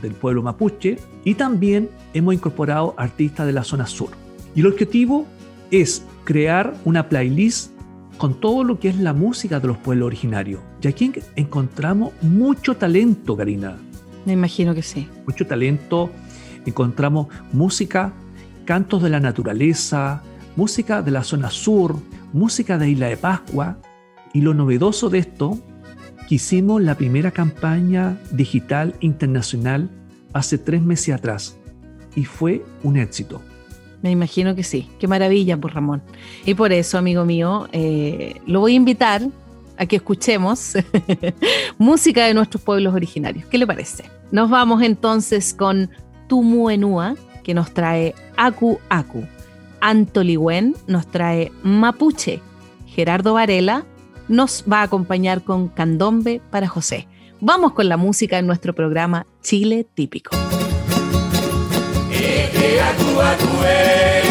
del 0.01 0.13
pueblo 0.13 0.43
mapuche, 0.43 0.97
y 1.25 1.35
también 1.35 1.91
hemos 2.13 2.35
incorporado 2.35 2.95
artistas 2.97 3.47
de 3.47 3.53
la 3.53 3.65
zona 3.65 3.87
sur. 3.87 4.24
Y 4.55 4.61
el 4.61 4.67
objetivo 4.67 5.27
es 5.71 6.05
crear 6.25 6.75
una 6.85 7.09
playlist 7.09 7.73
con 8.19 8.41
todo 8.41 8.63
lo 8.63 8.79
que 8.79 8.89
es 8.89 8.97
la 8.99 9.13
música 9.13 9.61
de 9.61 9.69
los 9.69 9.77
pueblos 9.79 10.07
originarios. 10.07 10.61
Y 10.81 10.89
aquí 10.89 11.13
encontramos 11.37 12.13
mucho 12.23 12.77
talento, 12.77 13.37
Karina. 13.37 13.77
Me 14.25 14.33
imagino 14.33 14.75
que 14.75 14.83
sí. 14.83 15.09
Mucho 15.27 15.47
talento. 15.47 16.11
Encontramos 16.65 17.29
música, 17.53 18.13
cantos 18.65 19.03
de 19.03 19.11
la 19.11 19.21
naturaleza, 19.21 20.23
música 20.57 21.03
de 21.03 21.11
la 21.11 21.25
zona 21.25 21.51
sur, 21.51 21.97
música 22.33 22.79
de 22.79 22.91
Isla 22.91 23.09
de 23.09 23.17
Pascua. 23.17 23.79
Y 24.33 24.41
lo 24.41 24.55
novedoso 24.55 25.11
de 25.11 25.19
esto, 25.19 25.59
que 26.29 26.37
hicimos 26.37 26.83
la 26.83 26.95
primera 26.95 27.33
campaña 27.33 28.19
digital 28.31 28.95
internacional 29.01 29.91
hace 30.33 30.59
tres 30.59 30.83
meses 30.83 31.15
atrás. 31.15 31.57
Y 32.17 32.25
fue 32.25 32.65
un 32.83 32.97
éxito. 32.97 33.43
Me 34.05 34.11
imagino 34.11 34.55
que 34.55 34.63
sí. 34.65 34.91
Qué 35.01 35.09
maravilla, 35.09 35.57
por 35.57 35.73
Ramón. 35.73 36.03
Y 36.45 36.53
por 36.53 36.75
eso, 36.75 36.99
amigo 36.99 37.25
mío, 37.25 37.69
eh, 37.73 38.39
lo 38.47 38.61
voy 38.61 38.75
a 38.75 38.77
invitar 38.77 39.23
a 39.79 39.87
que 39.87 39.97
escuchemos 39.97 40.75
música 41.79 42.27
de 42.27 42.35
nuestros 42.35 42.63
pueblos 42.63 42.95
originarios. 42.95 43.47
¿Qué 43.47 43.57
le 43.57 43.67
parece? 43.67 44.05
Nos 44.31 44.51
vamos 44.51 44.83
entonces 44.83 45.55
con 45.55 45.89
Tumuenúa, 46.29 47.17
que 47.43 47.55
nos 47.55 47.73
trae 47.73 48.15
Aku 48.37 48.79
Aku. 48.91 49.25
Antoligüen 49.81 50.77
nos 50.87 51.07
trae 51.07 51.51
Mapuche. 51.63 52.43
Gerardo 52.85 53.33
Varela 53.33 53.87
nos 54.29 54.65
va 54.71 54.81
a 54.81 54.83
acompañar 54.83 55.45
con 55.45 55.69
Candombe 55.69 56.43
para 56.51 56.69
José. 56.69 57.09
Vamos 57.41 57.73
con 57.73 57.89
la 57.89 57.97
música 57.97 58.39
en 58.39 58.47
nuestro 58.47 58.75
programa 58.75 59.27
Chile 59.41 59.87
Típico. 59.95 60.37
Eke 62.95 63.11
aku 63.19 64.24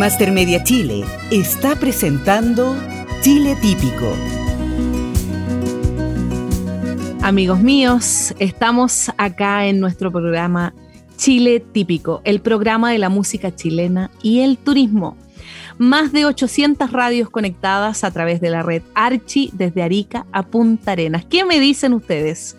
Master 0.00 0.32
Media 0.32 0.64
Chile 0.64 1.04
está 1.30 1.76
presentando 1.76 2.74
Chile 3.20 3.54
Típico. 3.60 4.10
Amigos 7.20 7.60
míos, 7.60 8.34
estamos 8.38 9.10
acá 9.18 9.66
en 9.66 9.78
nuestro 9.78 10.10
programa 10.10 10.72
Chile 11.18 11.60
Típico, 11.60 12.22
el 12.24 12.40
programa 12.40 12.92
de 12.92 12.96
la 12.96 13.10
música 13.10 13.54
chilena 13.54 14.10
y 14.22 14.40
el 14.40 14.56
turismo. 14.56 15.18
Más 15.76 16.12
de 16.12 16.24
800 16.24 16.90
radios 16.92 17.28
conectadas 17.28 18.02
a 18.02 18.10
través 18.10 18.40
de 18.40 18.48
la 18.48 18.62
red 18.62 18.80
Archi 18.94 19.50
desde 19.52 19.82
Arica 19.82 20.24
a 20.32 20.44
Punta 20.44 20.92
Arenas. 20.92 21.26
¿Qué 21.26 21.44
me 21.44 21.60
dicen 21.60 21.92
ustedes? 21.92 22.56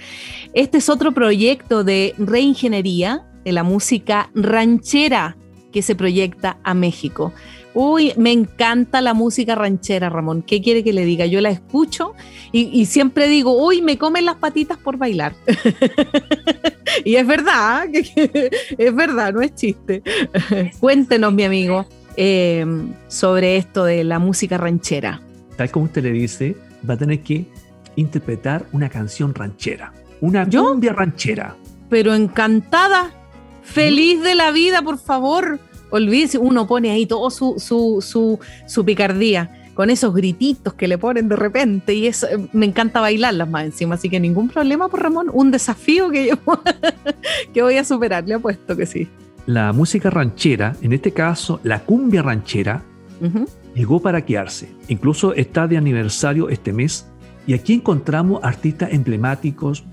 Este 0.53 0.77
es 0.77 0.89
otro 0.89 1.11
proyecto 1.11 1.83
de 1.83 2.13
reingeniería 2.19 3.25
de 3.43 3.51
la 3.51 3.63
música 3.63 4.29
ranchera 4.35 5.37
que 5.71 5.81
se 5.81 5.95
proyecta 5.95 6.57
a 6.63 6.73
México. 6.73 7.33
Uy, 7.73 8.13
me 8.17 8.31
encanta 8.31 9.01
la 9.01 9.13
música 9.13 9.55
ranchera, 9.55 10.09
Ramón. 10.09 10.41
¿Qué 10.41 10.61
quiere 10.61 10.83
que 10.83 10.91
le 10.91 11.05
diga? 11.05 11.25
Yo 11.25 11.39
la 11.39 11.49
escucho 11.49 12.13
y, 12.51 12.85
siempre 12.85 13.27
digo, 13.27 13.65
uy, 13.65 13.81
me 13.81 13.97
comen 13.97 14.25
las 14.25 14.35
patitas 14.35 14.77
por 14.77 14.97
bailar. 14.97 15.33
y 17.05 17.15
es 17.15 17.25
verdad, 17.25 17.87
es 18.77 18.95
verdad, 18.95 19.33
no 19.33 19.41
es 19.41 19.55
chiste. 19.55 20.03
Cuéntenos, 20.79 21.33
mi 21.33 21.43
amigo, 21.43 21.85
eh, 22.17 22.65
sobre 23.07 23.55
esto 23.55 23.85
de 23.85 24.03
la 24.03 24.19
música 24.19 24.57
ranchera. 24.57 25.21
Tal 25.55 25.71
como 25.71 25.85
usted 25.85 26.03
le 26.03 26.11
dice, 26.11 26.57
va 26.87 26.95
a 26.95 26.97
tener 26.97 27.21
que 27.21 27.45
interpretar 27.95 28.65
una 28.73 28.89
canción 28.89 29.33
ranchera, 29.33 29.93
una 30.19 30.47
cumbia 30.49 30.91
ranchera. 30.91 31.55
Pero 31.89 32.13
encantada, 32.13 33.11
feliz 33.63 34.21
de 34.21 34.35
la 34.35 34.51
vida, 34.51 34.81
por 34.81 34.97
favor 34.97 35.59
olvídese, 35.91 36.37
uno 36.37 36.65
pone 36.65 36.89
ahí 36.89 37.05
todo 37.05 37.29
su, 37.29 37.55
su, 37.59 37.99
su, 38.01 38.39
su, 38.65 38.85
picardía, 38.85 39.51
con 39.75 39.89
esos 39.89 40.13
grititos 40.13 40.73
que 40.73 40.87
le 40.87 40.97
ponen 40.97 41.29
de 41.29 41.35
repente, 41.35 41.93
y 41.93 42.07
eso, 42.07 42.27
me 42.53 42.65
encanta 42.65 42.99
bailarlas 42.99 43.49
más 43.49 43.65
encima, 43.65 43.95
así 43.95 44.09
que 44.09 44.19
ningún 44.19 44.49
problema 44.49 44.89
por 44.89 45.03
Ramón, 45.03 45.29
un 45.31 45.51
desafío 45.51 46.09
que 46.09 46.29
yo 46.29 46.35
que 47.53 47.61
voy 47.61 47.77
a 47.77 47.83
superar, 47.83 48.27
le 48.27 48.35
apuesto 48.35 48.75
que 48.75 48.85
sí. 48.85 49.07
La 49.45 49.73
música 49.73 50.09
ranchera, 50.09 50.75
en 50.81 50.93
este 50.93 51.11
caso 51.11 51.59
la 51.63 51.79
cumbia 51.79 52.21
ranchera, 52.21 52.83
llegó 53.75 54.01
para 54.01 54.25
quedarse. 54.25 54.69
Incluso 54.87 55.33
está 55.33 55.67
de 55.67 55.77
aniversario 55.77 56.49
este 56.49 56.73
mes, 56.73 57.07
y 57.47 57.53
aquí 57.53 57.73
encontramos 57.73 58.41
artistas 58.43 58.89
emblemáticos 58.93 59.83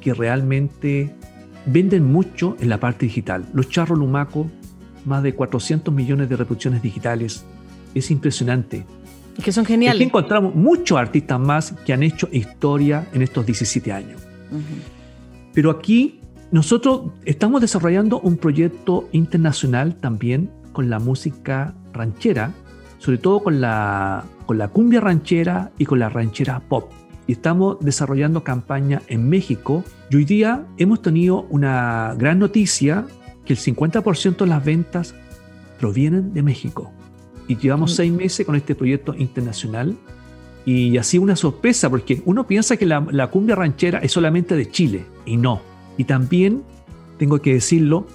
que 0.00 0.14
realmente 0.14 1.14
venden 1.66 2.04
mucho 2.10 2.56
en 2.60 2.68
la 2.68 2.78
parte 2.78 3.06
digital. 3.06 3.44
Los 3.52 3.68
Charros 3.68 3.98
Lumaco 3.98 4.50
más 5.08 5.22
de 5.22 5.34
400 5.34 5.92
millones 5.92 6.28
de 6.28 6.36
reproducciones 6.36 6.82
digitales. 6.82 7.44
Es 7.94 8.10
impresionante. 8.10 8.84
Es 9.36 9.44
que 9.44 9.52
son 9.52 9.64
geniales. 9.64 9.96
Aquí 9.96 10.04
encontramos 10.04 10.54
muchos 10.54 10.98
artistas 10.98 11.40
más 11.40 11.72
que 11.84 11.92
han 11.92 12.02
hecho 12.02 12.28
historia 12.30 13.08
en 13.12 13.22
estos 13.22 13.44
17 13.46 13.92
años. 13.92 14.20
Pero 15.54 15.70
aquí 15.70 16.20
nosotros 16.50 17.12
estamos 17.24 17.60
desarrollando 17.60 18.20
un 18.20 18.36
proyecto 18.36 19.08
internacional 19.12 19.96
también 19.96 20.50
con 20.72 20.90
la 20.90 20.98
música 20.98 21.74
ranchera, 21.92 22.52
sobre 22.98 23.18
todo 23.18 23.40
con 23.40 23.60
la, 23.60 24.24
con 24.46 24.58
la 24.58 24.68
cumbia 24.68 25.00
ranchera 25.00 25.72
y 25.78 25.84
con 25.84 25.98
la 25.98 26.08
ranchera 26.08 26.60
pop. 26.60 26.90
Y 27.28 27.32
estamos 27.32 27.76
desarrollando 27.80 28.42
campaña 28.42 29.02
en 29.06 29.28
México. 29.28 29.84
Y 30.10 30.16
hoy 30.16 30.24
día 30.24 30.66
hemos 30.78 31.02
tenido 31.02 31.42
una 31.50 32.16
gran 32.18 32.40
noticia 32.40 33.06
que 33.44 33.52
el 33.52 33.58
50% 33.60 34.38
de 34.38 34.46
las 34.46 34.64
ventas 34.64 35.14
provienen 35.78 36.32
de 36.32 36.42
México. 36.42 36.90
Y 37.46 37.56
llevamos 37.56 37.92
mm. 37.92 37.94
seis 37.94 38.12
meses 38.12 38.44
con 38.44 38.56
este 38.56 38.74
proyecto 38.74 39.14
internacional 39.14 39.96
y 40.68 40.98
así 40.98 41.16
una 41.16 41.34
sorpresa, 41.34 41.88
porque 41.88 42.20
uno 42.26 42.46
piensa 42.46 42.76
que 42.76 42.84
la, 42.84 43.30
cumbia 43.30 43.54
ranchera 43.54 44.00
es 44.00 44.12
solamente 44.12 44.54
de 44.54 44.70
Chile, 44.70 45.06
y 45.24 45.38
no. 45.38 45.62
Y 45.96 46.04
también, 46.04 46.62
tengo 47.16 47.40
que 47.40 47.54
decirlo, 47.54 48.06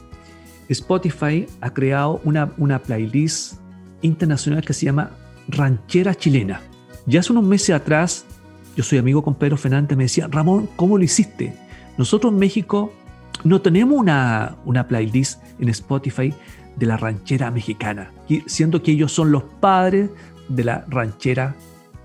Spotify 0.69 1.47
ha 1.61 1.73
creado 1.73 2.21
una, 2.23 2.53
una 2.57 2.77
playlist 2.77 3.55
internacional 4.03 4.63
que 4.63 4.73
se 4.73 4.85
llama 4.85 5.09
Ranchera 5.47 6.13
Chilena. 6.13 6.61
Ya 7.07 7.21
hace 7.21 7.31
unos 7.31 7.43
meses 7.43 7.71
atrás, 7.71 8.25
yo 8.75 8.83
soy 8.83 8.97
amigo 8.97 9.23
con 9.23 9.35
Pedro 9.35 9.57
Fernández, 9.57 9.97
me 9.97 10.05
decía, 10.05 10.27
Ramón, 10.29 10.69
¿cómo 10.75 10.97
lo 10.97 11.03
hiciste? 11.03 11.53
Nosotros 11.97 12.33
en 12.33 12.39
México 12.39 12.91
no 13.43 13.61
tenemos 13.61 13.99
una, 13.99 14.55
una 14.65 14.87
playlist 14.87 15.41
en 15.59 15.69
Spotify 15.69 16.33
de 16.75 16.85
la 16.85 16.97
ranchera 16.97 17.51
mexicana, 17.51 18.11
siendo 18.45 18.81
que 18.81 18.91
ellos 18.91 19.11
son 19.11 19.31
los 19.31 19.43
padres 19.43 20.09
de 20.49 20.63
la 20.63 20.85
ranchera 20.87 21.55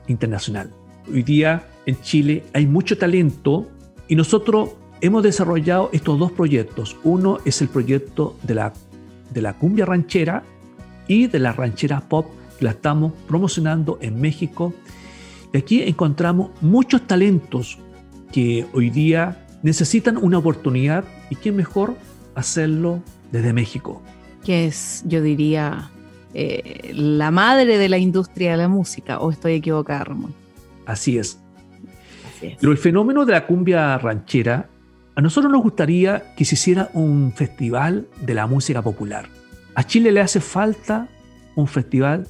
internacional. 0.09 0.71
Hoy 1.11 1.23
día 1.23 1.67
en 1.87 2.01
Chile 2.03 2.45
hay 2.53 2.67
mucho 2.67 2.99
talento 2.99 3.67
y 4.09 4.17
nosotros 4.17 4.71
hemos 5.01 5.23
desarrollado 5.23 5.91
estos 5.93 6.19
dos 6.19 6.33
proyectos. 6.33 6.97
Uno 7.05 7.39
es 7.45 7.63
el 7.63 7.69
proyecto 7.69 8.37
de 8.43 8.55
la, 8.55 8.73
de 9.33 9.43
la 9.43 9.55
cumbia 9.55 9.87
ranchera 9.87 10.43
y 11.07 11.27
de 11.27 11.39
la 11.39 11.53
ranchera 11.53 12.01
pop 12.01 12.27
que 12.59 12.65
la 12.65 12.73
estamos 12.73 13.13
promocionando 13.27 13.99
en 14.03 14.21
México. 14.21 14.75
Y 15.53 15.59
aquí 15.59 15.83
encontramos 15.83 16.51
muchos 16.61 17.07
talentos 17.07 17.79
que 18.33 18.67
hoy 18.73 18.91
día 18.91 19.47
necesitan 19.63 20.17
una 20.17 20.39
oportunidad 20.39 21.05
y 21.31 21.37
qué 21.37 21.53
mejor 21.53 21.97
hacerlo 22.35 23.03
desde 23.33 23.53
México. 23.53 24.03
Que 24.45 24.67
es, 24.67 25.03
yo 25.07 25.23
diría, 25.23 25.91
eh, 26.35 26.93
la 26.95 27.31
madre 27.31 27.79
de 27.79 27.89
la 27.89 27.99
industria 27.99 28.53
de 28.53 28.57
la 28.59 28.69
música, 28.69 29.19
o 29.19 29.31
estoy 29.31 29.55
equivocada, 29.55 30.05
Ramón. 30.05 30.35
Así 30.87 31.19
es. 31.19 31.41
Pero 32.41 32.71
el 32.71 32.79
fenómeno 32.79 33.25
de 33.25 33.33
la 33.33 33.47
cumbia 33.47 33.99
ranchera, 33.99 34.69
a 35.17 35.21
nosotros 35.21 35.53
nos 35.53 35.63
gustaría 35.63 36.35
que 36.37 36.45
se 36.45 36.55
hiciera 36.55 36.91
un 36.93 37.33
festival 37.35 38.07
de 38.21 38.35
la 38.35 38.47
música 38.47 38.83
popular. 38.83 39.29
A 39.75 39.85
Chile 39.85 40.13
le 40.13 40.21
hace 40.21 40.41
falta 40.41 41.09
un 41.57 41.67
festival 41.67 42.29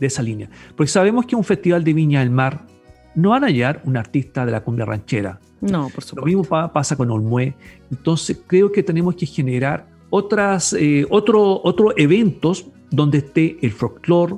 de 0.00 0.06
esa 0.06 0.22
línea, 0.22 0.50
porque 0.76 0.90
sabemos 0.90 1.26
que 1.26 1.36
un 1.36 1.44
festival 1.44 1.84
de 1.84 1.92
Viña 1.92 2.20
del 2.20 2.30
Mar 2.30 2.66
no 3.14 3.30
van 3.30 3.44
a 3.44 3.48
hallar 3.48 3.82
un 3.84 3.96
artista 3.96 4.46
de 4.46 4.52
la 4.52 4.62
cumbia 4.62 4.84
ranchera, 4.84 5.38
no, 5.60 5.88
por 5.90 6.02
supuesto. 6.02 6.16
Lo 6.16 6.24
mismo 6.24 6.44
pasa 6.44 6.96
con 6.96 7.10
Olmué. 7.10 7.54
Entonces 7.90 8.40
creo 8.46 8.72
que 8.72 8.82
tenemos 8.82 9.14
que 9.14 9.26
generar 9.26 9.86
otras, 10.08 10.72
eh, 10.72 11.06
otro, 11.10 11.60
otros 11.62 11.92
eventos 11.96 12.66
donde 12.90 13.18
esté 13.18 13.58
el 13.62 13.72
folclore, 13.72 14.36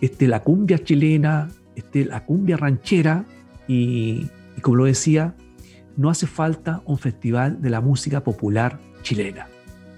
esté 0.00 0.26
la 0.28 0.42
cumbia 0.42 0.82
chilena, 0.82 1.48
esté 1.76 2.04
la 2.04 2.24
cumbia 2.24 2.56
ranchera 2.56 3.24
y, 3.66 4.26
como 4.62 4.76
lo 4.76 4.84
decía, 4.84 5.34
no 5.96 6.10
hace 6.10 6.26
falta 6.26 6.82
un 6.84 6.98
festival 6.98 7.60
de 7.62 7.70
la 7.70 7.80
música 7.80 8.22
popular 8.22 8.80
chilena. 9.02 9.46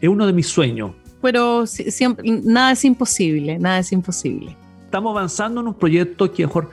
Es 0.00 0.08
uno 0.08 0.26
de 0.26 0.32
mis 0.32 0.46
sueños. 0.46 0.92
Pero 1.20 1.66
siempre, 1.66 2.40
nada 2.44 2.72
es 2.72 2.84
imposible, 2.84 3.58
nada 3.58 3.80
es 3.80 3.92
imposible. 3.92 4.56
Estamos 4.90 5.12
avanzando 5.12 5.61
en 5.61 5.68
un 5.68 5.74
proyecto 5.74 6.33
que 6.33 6.44
mejor 6.44 6.68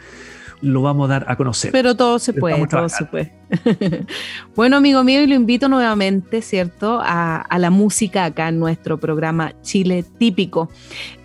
lo 0.62 0.82
vamos 0.82 1.08
a 1.08 1.20
dar 1.20 1.26
a 1.28 1.36
conocer. 1.36 1.72
Pero 1.72 1.96
todo 1.96 2.18
se 2.18 2.34
puede, 2.34 2.66
todo 2.66 2.90
se 2.90 3.06
puede. 3.06 3.32
bueno, 4.56 4.78
amigo 4.78 5.04
mío, 5.04 5.22
y 5.22 5.28
lo 5.28 5.36
invito 5.36 5.70
nuevamente, 5.70 6.42
¿cierto?, 6.42 7.00
a, 7.00 7.46
la 7.60 7.70
música 7.70 8.26
acá 8.26 8.48
en 8.48 8.58
nuestro 8.58 8.98
programa 8.98 9.54
Chile 9.62 10.04
Típico. 10.18 10.72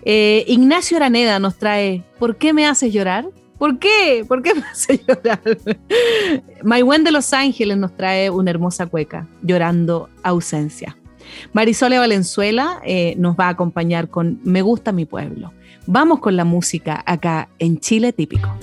Eh, 0.05 0.45
Ignacio 0.47 0.97
Araneda 0.97 1.39
nos 1.39 1.55
trae 1.55 2.03
¿Por 2.19 2.35
qué 2.35 2.53
me 2.53 2.67
haces 2.67 2.93
llorar? 2.93 3.25
¿Por 3.57 3.79
qué? 3.79 4.23
¿Por 4.27 4.43
qué 4.43 4.53
me 4.53 4.61
hace 4.71 5.01
llorar? 5.07 5.41
Maywen 6.63 7.03
de 7.03 7.11
Los 7.11 7.33
Ángeles 7.33 7.75
nos 7.75 7.97
trae 7.97 8.29
una 8.29 8.51
hermosa 8.51 8.85
cueca, 8.85 9.27
Llorando 9.41 10.11
ausencia. 10.21 10.95
Marisole 11.53 11.97
Valenzuela 11.97 12.79
eh, 12.85 13.15
nos 13.17 13.35
va 13.35 13.47
a 13.47 13.49
acompañar 13.49 14.09
con 14.09 14.39
Me 14.43 14.61
gusta 14.61 14.91
mi 14.91 15.05
pueblo. 15.05 15.53
Vamos 15.85 16.19
con 16.19 16.37
la 16.37 16.45
música 16.45 17.03
acá 17.05 17.49
en 17.59 17.79
Chile 17.79 18.13
Típico. 18.13 18.62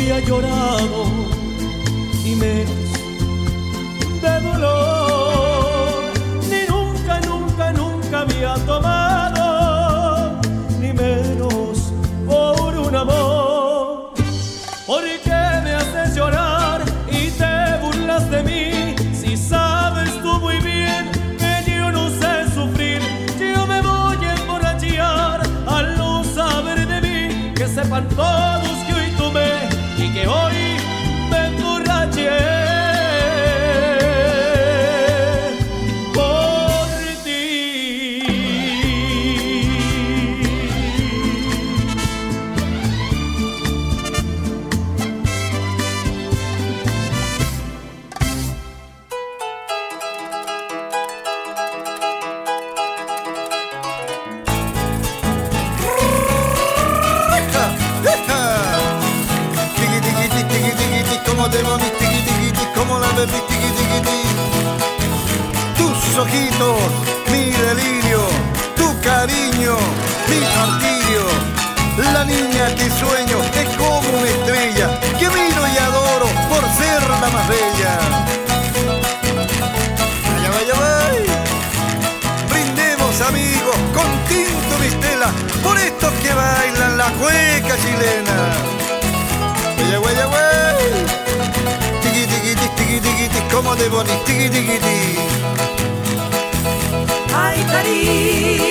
había 0.00 0.20
llorado 0.20 1.04
y 2.24 2.34
menos 2.34 2.74
de 4.22 4.40
dolor, 4.40 6.12
ni 6.48 6.60
nunca, 6.66 7.20
nunca, 7.20 7.72
nunca 7.72 8.20
había 8.20 8.54
tomado, 8.64 10.40
ni 10.80 10.94
menos 10.94 11.92
por 12.26 12.78
un 12.78 12.96
amor. 12.96 14.14
¿Por 14.86 15.02
qué 15.22 15.60
me 15.64 15.74
haces 15.74 16.16
llorar 16.16 16.82
y 17.10 17.30
te 17.32 17.78
burlas 17.82 18.30
de 18.30 18.42
mí? 18.42 18.94
Si 19.14 19.36
sabes 19.36 20.12
tú 20.22 20.40
muy 20.40 20.60
bien 20.60 21.10
que 21.38 21.70
yo 21.70 21.92
no 21.92 22.08
sé 22.08 22.50
sufrir, 22.54 23.02
yo 23.38 23.66
me 23.66 23.82
voy 23.82 24.24
a 24.24 24.34
emborrachar 24.34 25.42
al 25.66 25.98
no 25.98 26.24
saber 26.24 26.88
de 26.88 27.00
mí 27.02 27.52
que 27.54 27.68
sepan 27.68 28.08
todos. 28.08 28.49
como 93.70 93.76
de 93.76 93.88
bonitigui 93.88 94.48
digui 94.48 94.78
di. 94.78 94.96
Ai, 97.32 98.69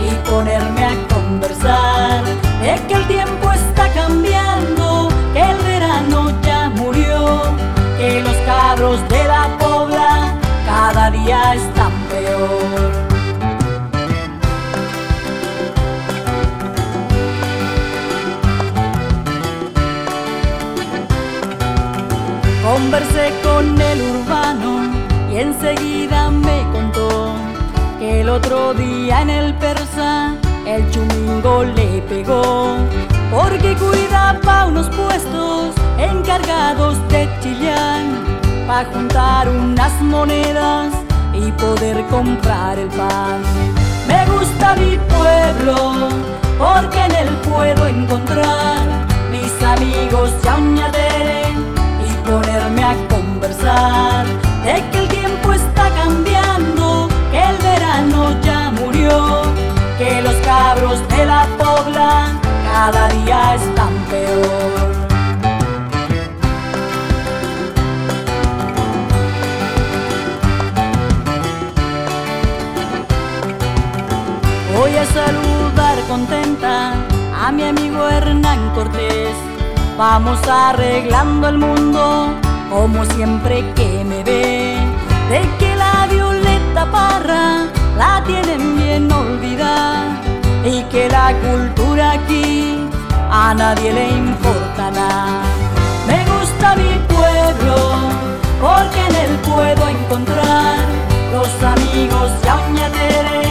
y 0.00 0.28
ponerme 0.28 0.84
a 0.84 1.08
conversar. 1.08 2.24
De 2.62 2.74
que 2.86 2.94
el 2.94 3.06
tiempo 3.06 3.52
está 3.52 3.88
cambiando, 3.92 5.08
que 5.32 5.40
el 5.40 5.58
verano 5.58 6.30
ya 6.42 6.68
murió, 6.70 7.42
que 7.98 8.20
los 8.22 8.36
cabros 8.46 9.06
de 9.08 9.24
la 9.24 9.56
pobla 9.58 10.34
cada 10.66 11.10
día 11.10 11.54
están 11.54 11.83
otro 28.34 28.74
día 28.74 29.22
en 29.22 29.30
el 29.30 29.54
persa 29.54 30.34
el 30.66 30.90
chumingo 30.90 31.62
le 31.62 32.02
pegó 32.08 32.76
porque 33.30 33.76
cuidaba 33.76 34.66
unos 34.66 34.88
puestos 34.88 35.72
encargados 35.98 36.96
de 37.10 37.28
chillar 37.40 38.02
para 38.66 38.90
juntar 38.90 39.48
unas 39.48 39.92
monedas 40.02 40.92
y 41.32 41.52
poder 41.52 42.04
comprar 42.06 42.78
el 42.78 42.88
pan. 42.88 43.40
Me 44.08 44.26
gusta 44.32 44.74
mi 44.76 44.98
pueblo 45.14 46.08
porque 46.58 46.98
en 47.04 47.14
él 47.14 47.28
puedo 47.48 47.86
encontrar 47.86 48.80
mis 49.30 49.52
amigos 49.62 50.30
ya 50.42 50.58
y 52.06 52.28
ponerme 52.28 52.82
a 52.82 52.94
conversar 53.08 54.26
de 54.64 54.82
que 54.90 54.98
el 54.98 55.08
tiempo 55.08 55.52
está 55.52 55.88
cambiando, 55.90 56.33
cabros 60.54 61.00
de 61.08 61.26
la 61.26 61.46
pobla 61.58 62.10
cada 62.70 63.08
día 63.08 63.54
están 63.60 63.94
peor. 64.10 64.86
Voy 74.76 74.92
a 74.96 75.04
saludar 75.18 75.96
contenta 76.08 76.74
a 77.42 77.52
mi 77.52 77.64
amigo 77.64 78.08
Hernán 78.08 78.60
Cortés. 78.74 79.36
Vamos 79.98 80.38
arreglando 80.48 81.48
el 81.48 81.58
mundo 81.58 82.28
como 82.70 83.04
siempre 83.16 83.54
que 83.74 84.04
me 84.10 84.22
ve. 84.22 84.76
De 85.30 85.40
que 85.58 85.70
la 85.76 86.06
Violeta 86.10 86.82
Parra 86.92 87.66
la 87.96 88.22
tienen 88.26 88.73
y 90.64 90.82
que 90.84 91.08
la 91.08 91.32
cultura 91.40 92.12
aquí 92.12 92.88
a 93.30 93.54
nadie 93.54 93.92
le 93.92 94.10
importa 94.10 94.90
nada. 94.90 95.42
Me 96.06 96.24
gusta 96.32 96.76
mi 96.76 96.92
pueblo 97.14 97.76
porque 98.60 99.00
en 99.08 99.14
él 99.24 99.38
puedo 99.44 99.88
encontrar 99.88 100.78
los 101.32 101.48
amigos 101.62 102.30
y 102.42 103.43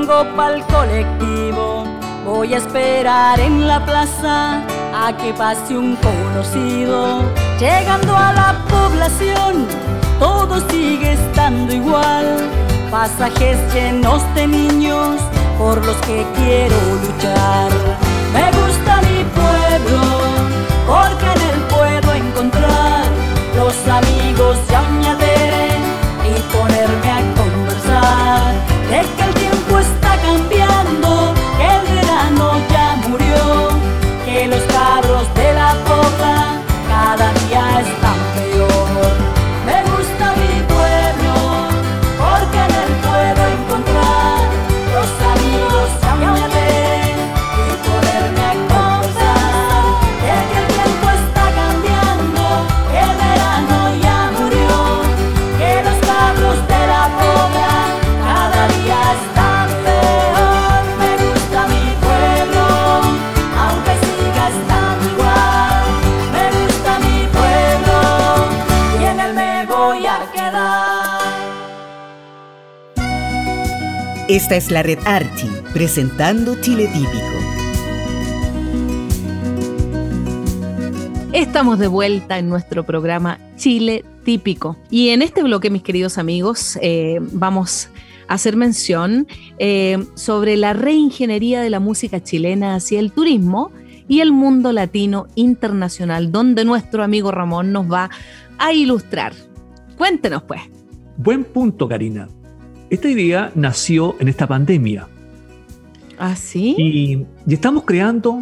no 0.00 0.06
tengo 0.06 0.36
pa'l 0.36 0.64
colectivo 0.66 1.84
Voy 2.24 2.54
a 2.54 2.58
esperar 2.58 3.40
en 3.40 3.66
la 3.66 3.84
plaza 3.84 4.62
a 4.94 5.16
que 5.16 5.32
pase 5.32 5.76
un 5.76 5.96
conocido. 5.96 7.22
Llegando 7.58 8.14
a 8.14 8.32
la 8.32 8.64
población, 8.68 9.66
todo 10.18 10.60
sigue 10.68 11.14
estando 11.14 11.74
igual. 11.74 12.26
Pasajes 12.90 13.58
llenos 13.72 14.22
de 14.34 14.46
niños 14.46 15.16
por 15.58 15.84
los 15.84 15.96
que 16.06 16.24
quiero 16.36 16.76
luchar. 17.04 17.70
Me 18.34 18.46
gusta 18.60 19.00
mi 19.08 19.24
pueblo 19.40 20.02
porque 20.86 21.26
en 21.34 21.40
él 21.50 21.60
puedo 21.68 22.12
encontrar 22.14 23.04
los 23.56 23.74
amigos 23.88 24.58
Esta 74.40 74.56
es 74.56 74.70
la 74.70 74.82
red 74.82 74.98
Archie, 75.04 75.50
presentando 75.74 76.58
Chile 76.62 76.88
Típico. 76.94 77.20
Estamos 81.34 81.78
de 81.78 81.88
vuelta 81.88 82.38
en 82.38 82.48
nuestro 82.48 82.86
programa 82.86 83.38
Chile 83.56 84.02
Típico. 84.24 84.78
Y 84.88 85.10
en 85.10 85.20
este 85.20 85.42
bloque, 85.42 85.68
mis 85.68 85.82
queridos 85.82 86.16
amigos, 86.16 86.78
eh, 86.80 87.18
vamos 87.20 87.90
a 88.28 88.34
hacer 88.34 88.56
mención 88.56 89.28
eh, 89.58 90.02
sobre 90.14 90.56
la 90.56 90.72
reingeniería 90.72 91.60
de 91.60 91.68
la 91.68 91.78
música 91.78 92.22
chilena 92.22 92.76
hacia 92.76 92.98
el 92.98 93.12
turismo 93.12 93.70
y 94.08 94.20
el 94.20 94.32
mundo 94.32 94.72
latino 94.72 95.26
internacional, 95.34 96.32
donde 96.32 96.64
nuestro 96.64 97.04
amigo 97.04 97.30
Ramón 97.30 97.72
nos 97.72 97.92
va 97.92 98.08
a 98.56 98.72
ilustrar. 98.72 99.34
Cuéntenos, 99.98 100.42
pues. 100.44 100.62
Buen 101.18 101.44
punto, 101.44 101.86
Karina. 101.86 102.26
Esta 102.90 103.08
idea 103.08 103.52
nació 103.54 104.16
en 104.18 104.26
esta 104.26 104.48
pandemia 104.48 105.06
¿Ah, 106.18 106.34
sí? 106.34 106.74
y, 106.76 107.24
y 107.46 107.54
estamos 107.54 107.84
creando 107.84 108.40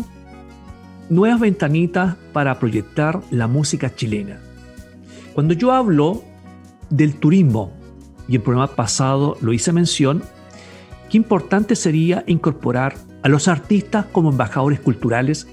nuevas 1.11 1.39
ventanitas 1.39 2.17
para 2.33 2.59
proyectar 2.59 3.21
la 3.31 3.47
música 3.47 3.95
chilena. 3.95 4.41
Cuando 5.35 5.53
yo 5.53 5.73
hablo 5.73 6.23
del 6.89 7.15
turismo, 7.17 7.73
y 8.27 8.37
el 8.37 8.43
programa 8.43 8.75
pasado 8.75 9.37
lo 9.43 9.53
hice 9.53 9.71
mención, 9.73 10.23
qué 11.11 11.19
importante 11.19 11.77
sería 11.77 12.25
incorporar 12.27 12.95
a 13.23 13.29
los 13.29 13.49
artistas 13.49 14.07
como 14.07 14.31
embajadores 14.31 14.81
culturales 14.81 15.47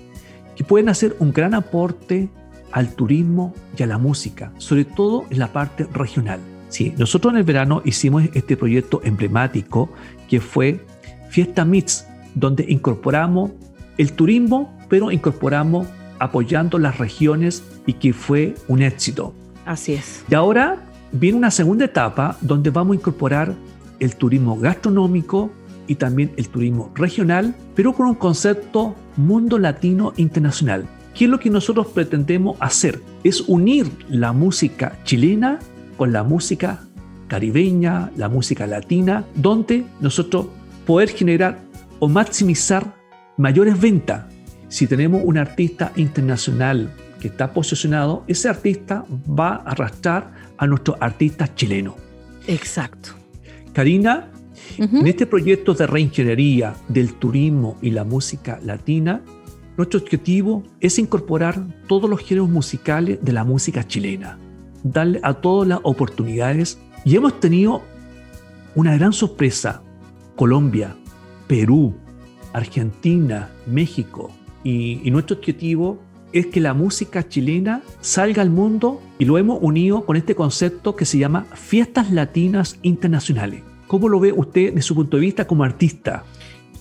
que 0.55 0.63
pueden 0.63 0.87
hacer 0.87 1.17
un 1.19 1.33
gran 1.33 1.53
aporte 1.53 2.29
al 2.71 2.93
turismo 2.95 3.53
y 3.77 3.83
a 3.83 3.87
la 3.87 3.97
música, 3.97 4.53
sobre 4.57 4.85
todo 4.85 5.25
en 5.29 5.39
la 5.39 5.51
parte 5.51 5.85
regional. 5.85 6.39
Sí, 6.75 6.93
nosotros 6.97 7.31
en 7.31 7.37
el 7.37 7.45
verano 7.45 7.81
hicimos 7.85 8.25
este 8.33 8.57
proyecto 8.57 8.99
emblemático 9.05 9.89
que 10.27 10.41
fue 10.41 10.85
Fiesta 11.29 11.63
Mix, 11.63 12.05
donde 12.33 12.65
incorporamos 12.67 13.51
el 13.97 14.11
turismo, 14.11 14.77
pero 14.89 15.09
incorporamos 15.09 15.87
apoyando 16.19 16.77
las 16.77 16.97
regiones 16.97 17.63
y 17.85 17.93
que 17.93 18.11
fue 18.11 18.55
un 18.67 18.81
éxito. 18.81 19.33
Así 19.65 19.93
es. 19.93 20.25
Y 20.29 20.35
ahora 20.35 20.83
viene 21.13 21.37
una 21.37 21.49
segunda 21.49 21.85
etapa 21.85 22.37
donde 22.41 22.71
vamos 22.71 22.97
a 22.97 22.99
incorporar 22.99 23.55
el 24.01 24.13
turismo 24.17 24.59
gastronómico 24.59 25.51
y 25.87 25.95
también 25.95 26.33
el 26.35 26.49
turismo 26.49 26.91
regional, 26.93 27.55
pero 27.73 27.93
con 27.93 28.07
un 28.07 28.15
concepto 28.15 28.95
mundo 29.15 29.59
latino 29.59 30.11
internacional. 30.17 30.85
¿Qué 31.13 31.23
es 31.23 31.31
lo 31.31 31.39
que 31.39 31.49
nosotros 31.49 31.87
pretendemos 31.87 32.57
hacer? 32.59 32.99
Es 33.23 33.39
unir 33.47 33.89
la 34.09 34.33
música 34.33 34.99
chilena 35.05 35.59
con 35.97 36.11
la 36.11 36.23
música 36.23 36.81
caribeña, 37.27 38.11
la 38.17 38.29
música 38.29 38.67
latina, 38.67 39.25
donde 39.35 39.85
nosotros 39.99 40.47
poder 40.85 41.09
generar 41.09 41.59
o 41.99 42.07
maximizar 42.07 42.95
mayores 43.37 43.79
ventas. 43.79 44.25
Si 44.67 44.87
tenemos 44.87 45.21
un 45.23 45.37
artista 45.37 45.91
internacional 45.95 46.91
que 47.19 47.27
está 47.29 47.53
posicionado, 47.53 48.23
ese 48.27 48.49
artista 48.49 49.05
va 49.27 49.55
a 49.55 49.71
arrastrar 49.71 50.31
a 50.57 50.67
nuestros 50.67 50.97
artistas 50.99 51.55
chilenos. 51.55 51.95
Exacto. 52.47 53.11
Karina, 53.73 54.29
en 54.77 55.07
este 55.07 55.25
proyecto 55.25 55.73
de 55.73 55.87
reingeniería 55.87 56.75
del 56.87 57.13
turismo 57.13 57.77
y 57.81 57.91
la 57.91 58.03
música 58.03 58.59
latina, 58.63 59.21
nuestro 59.77 59.99
objetivo 59.99 60.63
es 60.79 60.97
incorporar 60.99 61.61
todos 61.87 62.09
los 62.09 62.21
géneros 62.21 62.49
musicales 62.49 63.19
de 63.21 63.33
la 63.33 63.43
música 63.43 63.85
chilena, 63.85 64.37
darle 64.85 65.19
a 65.23 65.33
todas 65.33 65.67
las 65.67 65.79
oportunidades 65.83 66.79
y 67.03 67.15
hemos 67.15 67.39
tenido 67.39 67.81
una 68.75 68.95
gran 68.95 69.13
sorpresa. 69.13 69.81
Colombia, 70.35 70.95
Perú, 71.47 71.95
Argentina, 72.53 73.49
México. 73.65 74.31
Y, 74.63 75.09
nuestro 75.11 75.37
objetivo 75.37 75.99
es 76.33 76.47
que 76.47 76.59
la 76.59 76.73
música 76.73 77.27
chilena 77.27 77.81
salga 78.01 78.41
al 78.41 78.49
mundo 78.49 79.01
y 79.19 79.25
lo 79.25 79.37
hemos 79.37 79.59
unido 79.61 80.05
con 80.05 80.17
este 80.17 80.35
concepto 80.35 80.95
que 80.95 81.05
se 81.05 81.17
llama 81.17 81.45
Fiestas 81.53 82.11
Latinas 82.11 82.77
Internacionales. 82.81 83.63
¿Cómo 83.87 84.09
lo 84.09 84.19
ve 84.19 84.33
usted 84.33 84.69
desde 84.69 84.81
su 84.81 84.95
punto 84.95 85.17
de 85.17 85.21
vista 85.21 85.47
como 85.47 85.63
artista? 85.63 86.23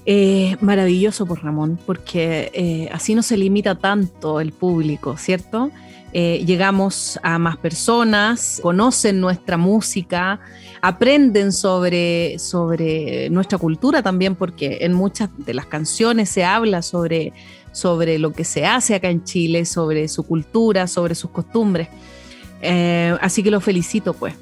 Eh, 0.06 0.56
maravilloso, 0.60 1.26
por 1.26 1.42
Ramón, 1.42 1.78
porque 1.86 2.50
eh, 2.52 2.88
así 2.92 3.14
no 3.14 3.22
se 3.22 3.36
limita 3.36 3.76
tanto 3.76 4.40
el 4.40 4.52
público, 4.52 5.16
¿cierto? 5.16 5.70
Eh, 6.16 6.44
llegamos 6.46 7.18
a 7.22 7.38
más 7.38 7.56
personas, 7.56 8.60
conocen 8.62 9.20
nuestra 9.20 9.56
música, 9.56 10.40
aprenden 10.80 11.52
sobre, 11.52 12.38
sobre 12.38 13.28
nuestra 13.30 13.58
cultura 13.58 14.00
también, 14.00 14.36
porque 14.36 14.78
en 14.82 14.92
muchas 14.92 15.28
de 15.36 15.54
las 15.54 15.66
canciones 15.66 16.28
se 16.28 16.44
habla 16.44 16.82
sobre, 16.82 17.32
sobre 17.72 18.18
lo 18.20 18.32
que 18.32 18.44
se 18.44 18.64
hace 18.64 18.94
acá 18.94 19.10
en 19.10 19.24
Chile, 19.24 19.64
sobre 19.64 20.06
su 20.08 20.22
cultura, 20.22 20.86
sobre 20.86 21.16
sus 21.16 21.30
costumbres. 21.30 21.88
así 23.20 23.42
que 23.42 23.50
lo 23.50 23.60
felicito, 23.60 24.14
pues. 24.14 24.34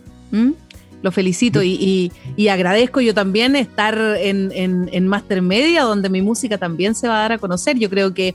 Lo 1.02 1.10
felicito 1.10 1.62
y, 1.62 2.12
agradezco 2.48 3.00
yo 3.00 3.12
también 3.12 3.56
estar 3.56 3.98
en, 4.18 4.52
en, 4.54 5.08
Master 5.08 5.42
Media, 5.42 5.82
donde 5.82 6.08
mi 6.08 6.22
música 6.22 6.58
también 6.58 6.94
se 6.94 7.08
va 7.08 7.18
a 7.18 7.22
dar 7.22 7.32
a 7.32 7.38
conocer. 7.38 7.78
Yo 7.78 7.90
creo 7.90 8.14
que, 8.14 8.34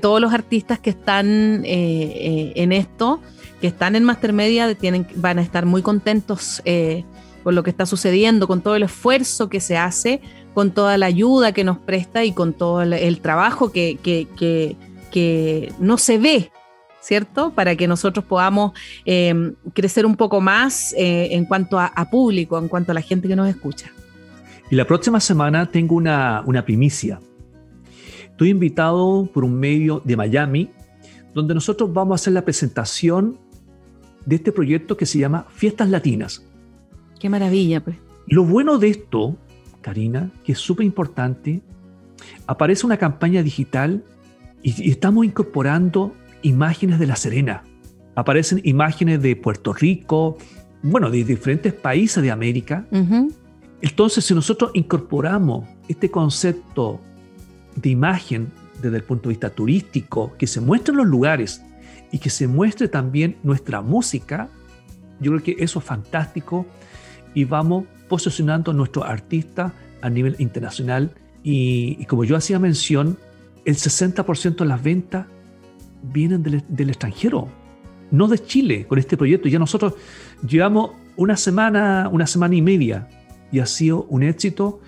todos 0.00 0.20
los 0.20 0.32
artistas 0.32 0.78
que 0.78 0.90
están 0.90 1.62
eh, 1.64 1.72
eh, 1.74 2.52
en 2.56 2.72
esto, 2.72 3.20
que 3.60 3.66
están 3.66 3.96
en 3.96 4.04
Master 4.04 4.32
Media, 4.32 4.74
tienen, 4.74 5.06
van 5.16 5.38
a 5.38 5.42
estar 5.42 5.64
muy 5.64 5.80
contentos 5.80 6.60
eh, 6.64 7.04
con 7.42 7.54
lo 7.54 7.62
que 7.62 7.70
está 7.70 7.86
sucediendo, 7.86 8.46
con 8.46 8.60
todo 8.60 8.76
el 8.76 8.82
esfuerzo 8.82 9.48
que 9.48 9.60
se 9.60 9.78
hace, 9.78 10.20
con 10.54 10.70
toda 10.70 10.98
la 10.98 11.06
ayuda 11.06 11.52
que 11.52 11.64
nos 11.64 11.78
presta 11.78 12.24
y 12.24 12.32
con 12.32 12.52
todo 12.52 12.82
el, 12.82 13.20
trabajo 13.20 13.72
que 13.72 14.78
no 15.78 15.98
se 15.98 16.18
ve 16.18 16.50
¿cierto? 17.02 17.52
Para 17.52 17.76
que 17.76 17.86
nosotros 17.86 18.24
podamos 18.24 18.72
em, 19.04 19.54
crecer 19.74 20.06
un 20.06 20.16
poco 20.16 20.40
más 20.40 20.94
eh, 20.96 21.28
en 21.32 21.44
cuanto 21.44 21.78
a, 21.78 21.90
público, 22.10 22.58
en 22.58 22.68
cuanto 22.68 22.92
a 22.92 22.94
la 22.94 23.02
gente 23.02 23.28
que 23.28 23.36
nos 23.36 23.48
escucha. 23.48 23.90
Y 24.70 24.76
la 24.76 24.86
próxima 24.86 25.20
semana 25.20 25.70
tengo 25.70 25.96
una, 25.96 26.42
una 26.46 26.64
primicia. 26.64 27.20
Estoy 28.30 28.50
invitado 28.50 29.28
por 29.32 29.44
un 29.44 29.58
medio 29.58 30.00
de 30.04 30.16
Miami, 30.16 30.70
donde 31.34 31.54
nosotros 31.54 31.92
vamos 31.92 32.12
a 32.12 32.16
hacer 32.22 32.32
la 32.32 32.44
presentación 32.44 33.38
de 34.24 34.36
este 34.36 34.52
proyecto 34.52 34.96
que 34.96 35.04
se 35.04 35.18
llama 35.18 35.46
Fiestas 35.54 35.90
Latinas. 35.90 36.44
Qué 37.18 37.28
maravilla, 37.28 37.82
pues. 37.82 37.96
Lo 38.26 38.44
bueno 38.44 38.78
de 38.78 38.88
esto, 38.88 39.36
Karina, 39.80 40.30
que 40.44 40.52
es 40.52 40.58
súper 40.58 40.86
importante, 40.86 41.60
aparece 42.46 42.86
una 42.86 42.96
campaña 42.96 43.42
digital 43.42 44.02
y, 44.62 44.90
estamos 44.90 45.24
incorporando 45.24 46.14
imágenes 46.42 46.98
de 46.98 47.06
La 47.06 47.16
Serena, 47.16 47.62
aparecen 48.14 48.60
imágenes 48.64 49.22
de 49.22 49.36
Puerto 49.36 49.72
Rico, 49.72 50.38
bueno, 50.82 51.10
de 51.10 51.24
diferentes 51.24 51.72
países 51.72 52.22
de 52.22 52.30
América. 52.30 52.86
Entonces, 53.80 54.24
si 54.24 54.34
nosotros 54.34 54.70
incorporamos 54.74 55.68
este 55.88 56.10
concepto 56.10 57.00
de 57.76 57.90
imagen 57.90 58.50
desde 58.80 58.96
el 58.96 59.04
punto 59.04 59.28
de 59.28 59.34
vista 59.34 59.50
turístico, 59.50 60.32
que 60.36 60.46
se 60.46 60.60
muestren 60.60 60.96
los 60.96 61.06
lugares 61.06 61.62
y 62.10 62.18
que 62.18 62.30
se 62.30 62.46
muestre 62.46 62.88
también 62.88 63.36
nuestra 63.42 63.80
música, 63.80 64.48
yo 65.20 65.32
creo 65.32 65.42
que 65.42 65.56
eso 65.62 65.78
es 65.78 65.84
fantástico 65.84 66.66
y 67.34 67.44
vamos 67.44 67.84
posicionando 68.08 68.72
a 68.72 68.74
nuestros 68.74 69.04
artistas 69.04 69.72
a 70.00 70.10
nivel 70.10 70.36
internacional. 70.38 71.12
Y, 71.44 71.96
y 71.98 72.04
como 72.06 72.24
yo 72.24 72.36
hacía 72.36 72.58
mención, 72.58 73.16
el 73.64 73.76
60% 73.76 74.56
de 74.56 74.64
las 74.64 74.82
ventas 74.82 75.26
vienen 76.02 76.42
del, 76.42 76.88
extranjero, 76.88 77.48
no 78.10 78.28
de 78.28 78.38
Chile, 78.38 78.86
con 78.86 78.98
este 78.98 79.16
proyecto. 79.16 79.48
Ya 79.48 79.58
nosotros 79.58 79.94
llevamos 80.46 80.92
una 81.16 81.36
semana, 81.36 82.08
una 82.12 82.26
semana 82.26 82.54
y 82.54 82.62
media 82.62 83.08
y 83.50 83.60
ha 83.60 83.66
sido 83.66 84.04
un 84.08 84.22
éxito. 84.22 84.80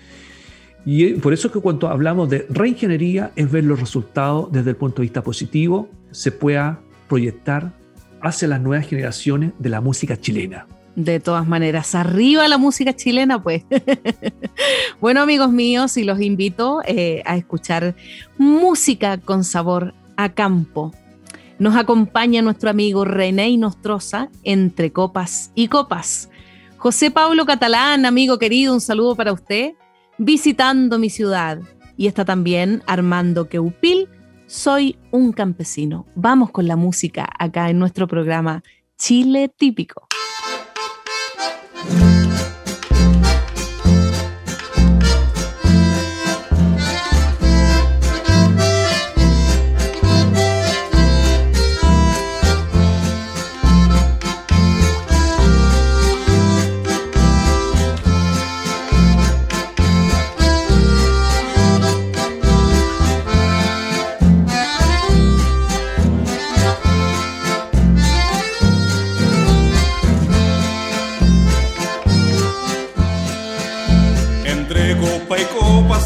Y 0.85 1.13
por 1.13 1.33
eso 1.33 1.51
que 1.51 1.59
cuando 1.59 1.87
hablamos 1.87 2.29
de 2.29 2.45
reingeniería 2.49 3.31
es 3.35 3.51
ver 3.51 3.63
los 3.63 3.79
resultados 3.79 4.51
desde 4.51 4.71
el 4.71 4.75
punto 4.75 4.97
de 4.97 5.03
vista 5.03 5.23
positivo, 5.23 5.89
se 6.11 6.31
pueda 6.31 6.79
proyectar 7.07 7.73
hacia 8.21 8.47
las 8.47 8.61
nuevas 8.61 8.87
generaciones 8.87 9.51
de 9.59 9.69
la 9.69 9.81
música 9.81 10.17
chilena. 10.17 10.67
De 10.95 11.19
todas 11.19 11.45
maneras, 11.45 11.93
arriba 11.93 12.47
la 12.47 12.57
música 12.57 12.95
chilena, 12.95 13.41
pues. 13.43 13.63
bueno, 15.01 15.21
amigos 15.21 15.51
míos, 15.51 15.97
y 15.97 16.05
los 16.05 16.21
invito 16.21 16.81
eh, 16.85 17.21
a 17.25 17.35
escuchar 17.35 17.95
música 18.37 19.17
con 19.17 19.43
sabor 19.43 19.93
a 20.15 20.29
campo 20.29 20.93
nos 21.59 21.75
acompaña 21.75 22.41
nuestro 22.41 22.69
amigo 22.69 23.05
René 23.05 23.55
Nostroza 23.57 24.29
entre 24.43 24.91
copas 24.91 25.51
y 25.55 25.67
copas. 25.67 26.29
José 26.77 27.11
Pablo 27.11 27.45
Catalán, 27.45 28.05
amigo 28.05 28.37
querido, 28.37 28.73
un 28.73 28.81
saludo 28.81 29.15
para 29.15 29.33
usted, 29.33 29.73
visitando 30.17 30.99
mi 30.99 31.09
ciudad. 31.09 31.59
Y 31.97 32.07
está 32.07 32.25
también 32.25 32.83
Armando 32.87 33.47
Queupil, 33.47 34.09
soy 34.47 34.97
un 35.11 35.31
campesino. 35.31 36.05
Vamos 36.15 36.51
con 36.51 36.67
la 36.67 36.75
música 36.75 37.27
acá 37.39 37.69
en 37.69 37.79
nuestro 37.79 38.07
programa 38.07 38.63
Chile 38.97 39.49
Típico. 39.49 40.07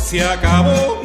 Se 0.09 0.23
acabó 0.23 0.98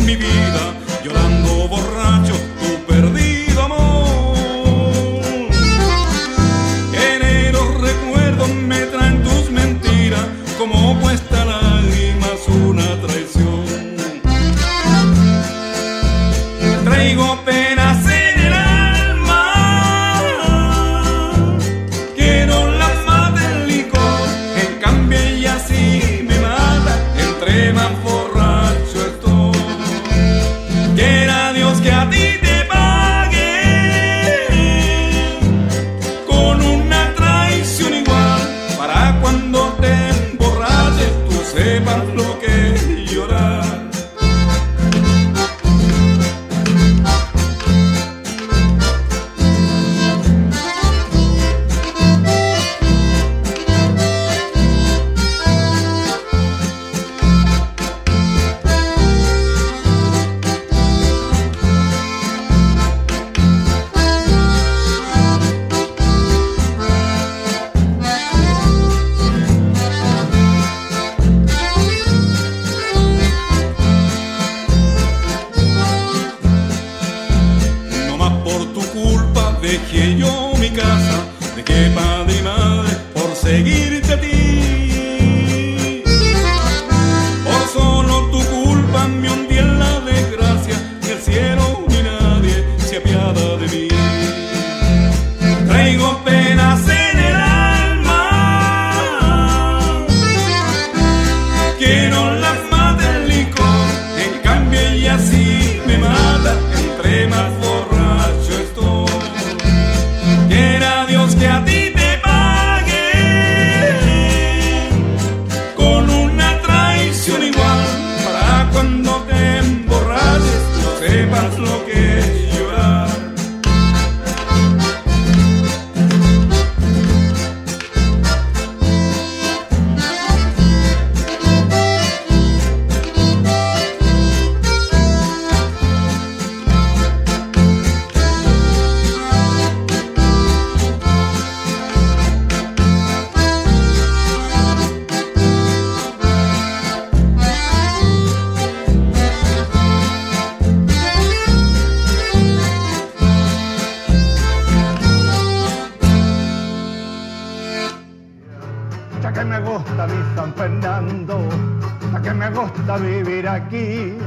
aquí, 163.54 164.18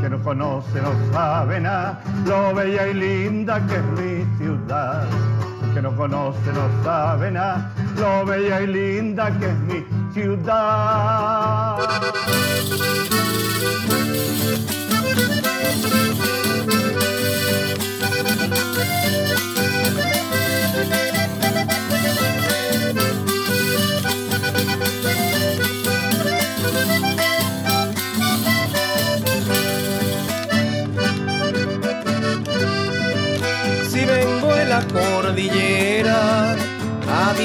que 0.00 0.08
no 0.10 0.18
conoce, 0.22 0.80
no 0.80 0.92
sabe 1.12 1.60
nada, 1.60 2.00
lo 2.26 2.54
bella 2.54 2.88
y 2.88 2.94
linda 2.94 3.60
que 3.66 3.76
es 3.76 3.84
mi 3.84 4.24
ciudad. 4.38 5.06
Que 5.74 5.82
no 5.82 5.94
conoce, 5.94 6.52
no 6.52 6.82
sabe 6.82 7.30
nada, 7.30 7.70
lo 7.98 8.24
bella 8.24 8.62
y 8.62 8.66
linda 8.66 9.30
que 9.38 9.46
es 9.46 9.58
mi 9.58 9.84
ciudad. 10.12 11.76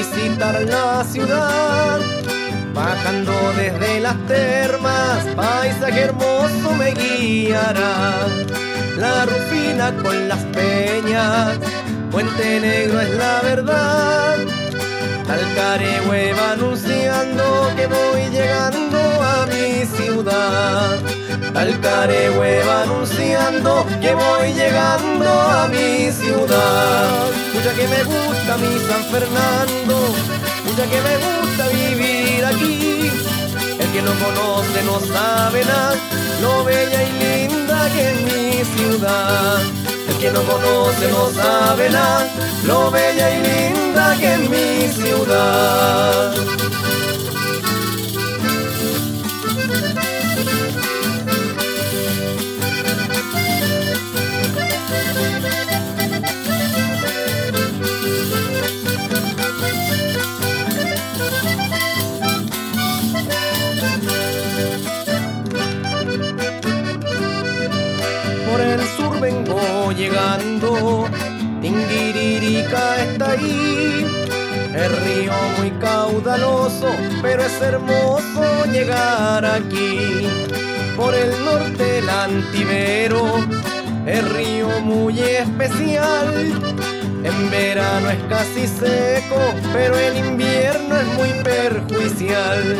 Visitar 0.02 0.62
la 0.62 1.04
ciudad, 1.04 2.00
bajando 2.74 3.32
desde 3.56 4.00
las 4.00 4.16
termas, 4.26 5.24
paisaje 5.36 6.00
hermoso 6.00 6.74
me 6.76 6.90
guiará. 6.92 8.26
La 8.98 9.26
rufina 9.26 9.94
con 10.02 10.28
las 10.28 10.42
peñas, 10.56 11.58
Puente 12.10 12.60
Negro 12.60 13.00
es 13.00 13.10
la 13.10 13.40
verdad. 13.42 14.36
Talcaregüe 15.26 16.34
va 16.34 16.52
anunciando 16.52 17.70
que 17.76 17.86
voy 17.86 18.22
llegando 18.30 18.98
a 18.98 19.46
mi 19.46 19.86
ciudad. 19.86 20.98
Talcaregüe 21.52 22.62
va 22.64 22.82
anunciando 22.82 23.81
que 24.02 24.14
voy 24.14 24.52
llegando 24.52 25.30
a 25.30 25.68
mi 25.68 26.10
ciudad. 26.10 27.30
Mucha 27.54 27.72
que 27.72 27.86
me 27.86 28.02
gusta 28.02 28.56
mi 28.58 28.72
San 28.88 29.04
Fernando, 29.04 29.96
mucha 30.64 30.84
que 30.90 31.00
me 31.08 31.14
gusta 31.26 31.68
vivir 31.68 32.44
aquí. 32.44 33.10
El 33.78 33.88
que 33.92 34.02
no 34.02 34.12
conoce 34.24 34.82
no 34.84 34.98
sabe 35.00 35.64
nada, 35.64 35.94
lo 36.42 36.64
bella 36.64 37.00
y 37.04 37.12
linda 37.22 37.88
que 37.94 38.10
es 38.10 38.20
mi 38.28 38.64
ciudad. 38.74 39.60
El 40.08 40.16
que 40.18 40.30
no 40.32 40.42
conoce 40.42 41.08
no 41.08 41.30
sabe 41.30 41.88
nada, 41.90 42.26
lo 42.64 42.90
bella 42.90 43.26
y 43.30 43.38
linda 43.48 44.16
que 44.18 44.34
es 44.34 44.50
mi 44.50 44.88
ciudad. 45.00 46.34
En 85.64 87.50
verano 87.52 88.10
es 88.10 88.18
casi 88.28 88.66
seco, 88.66 89.38
pero 89.72 89.96
en 89.96 90.16
invierno 90.16 90.98
es 90.98 91.06
muy 91.06 91.28
perjudicial. 91.44 92.76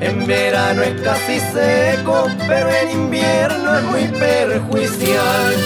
En 0.00 0.24
verano 0.24 0.82
es 0.82 1.00
casi 1.02 1.40
seco, 1.40 2.28
pero 2.46 2.70
en 2.70 2.90
invierno 2.90 3.78
es 3.78 3.84
muy 3.84 4.04
perjudicial. 4.16 5.56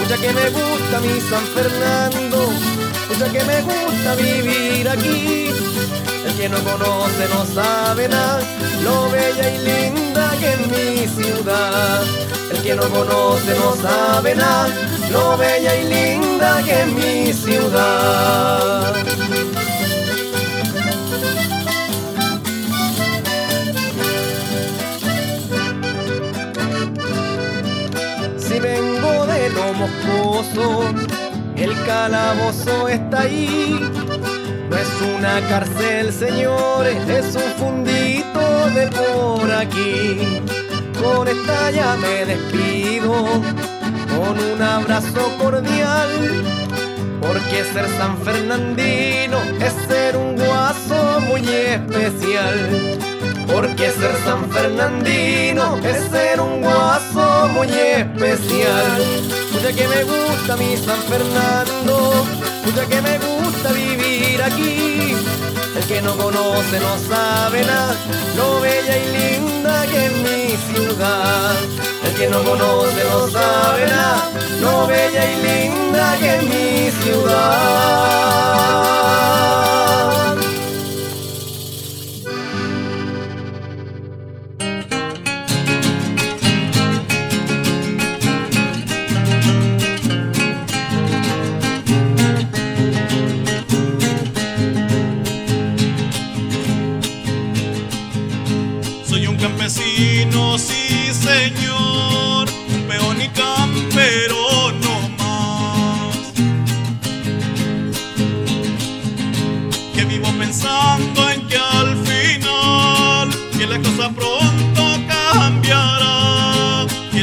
Mucha 0.00 0.16
que 0.16 0.32
me 0.32 0.48
gusta 0.48 1.00
mi 1.00 1.20
San 1.28 1.44
Fernando, 1.54 2.52
mucha 3.10 3.30
que 3.30 3.44
me 3.44 3.60
gusta 3.60 4.14
vivir 4.14 4.88
aquí. 4.88 5.50
El 6.24 6.34
que 6.38 6.48
no 6.48 6.58
conoce 6.64 7.28
no 7.34 7.44
sabe 7.54 8.08
nada, 8.08 8.40
lo 8.82 9.10
bella 9.10 9.50
y 9.50 9.58
linda 9.58 10.30
que 10.40 10.54
es 10.54 10.66
mi 10.68 11.22
ciudad. 11.22 12.02
El 12.50 12.62
que 12.62 12.74
no 12.74 12.88
conoce 12.88 13.54
no 13.58 13.76
sabe 13.76 14.34
nada, 14.34 14.68
lo 15.10 15.36
bella 15.36 15.74
y 15.76 15.84
linda 15.84 16.62
que 16.64 16.82
es 16.82 16.86
mi 16.92 17.32
ciudad. 17.32 18.94
Si 28.38 28.58
vengo 28.58 29.26
de 29.26 29.50
lo 29.50 29.72
moscoso, 29.74 30.84
el 31.56 31.74
calabozo 31.84 32.88
está 32.88 33.22
ahí. 33.22 33.80
No 34.68 34.76
es 34.76 34.88
una 35.16 35.40
cárcel, 35.48 36.12
señores, 36.12 37.08
es 37.08 37.34
un 37.34 37.50
fundito 37.58 38.70
de 38.74 38.88
por 38.88 39.50
aquí. 39.50 40.42
Con 41.02 41.28
esta 41.28 41.70
ya 41.70 41.96
me 41.96 42.24
despido, 42.26 43.24
con 44.28 44.38
un 44.38 44.62
abrazo 44.62 45.36
cordial. 45.38 46.10
Porque 47.20 47.64
ser 47.72 47.86
san 47.98 48.18
fernandino 48.18 49.38
es 49.60 49.72
ser 49.88 50.16
un 50.16 50.36
guaso 50.36 51.20
muy 51.28 51.42
especial. 51.48 52.98
Porque 53.46 53.90
ser 53.90 54.14
san 54.24 54.50
fernandino 54.50 55.78
es 55.78 56.10
ser 56.10 56.40
un 56.40 56.60
guaso 56.60 57.48
muy 57.54 57.68
especial. 57.68 58.90
Mucha 59.52 59.72
que 59.72 59.88
me 59.88 60.04
gusta 60.04 60.56
mi 60.56 60.76
San 60.76 61.00
Fernando, 61.10 62.26
mucha 62.64 62.84
que 62.86 63.00
me 63.00 63.18
gusta 63.18 63.72
vivir 63.72 64.42
aquí. 64.42 65.16
El 65.76 65.84
que 65.88 66.02
no 66.02 66.14
conoce 66.16 66.78
no 66.80 66.98
sabe 67.08 67.64
nada, 67.64 67.94
lo 68.36 68.60
bella 68.60 68.96
y 68.98 69.06
linda 69.16 69.57
que 69.92 70.10
mi 70.22 70.56
ciudad. 70.68 71.56
El 72.04 72.14
que 72.14 72.28
no 72.28 72.42
conoce 72.42 73.02
no 73.04 73.86
nada, 73.86 74.30
lo 74.60 74.86
bella 74.86 75.24
y 75.32 75.36
linda 75.46 76.16
que 76.18 76.32
mi 76.48 76.90
ciudad. 77.02 77.68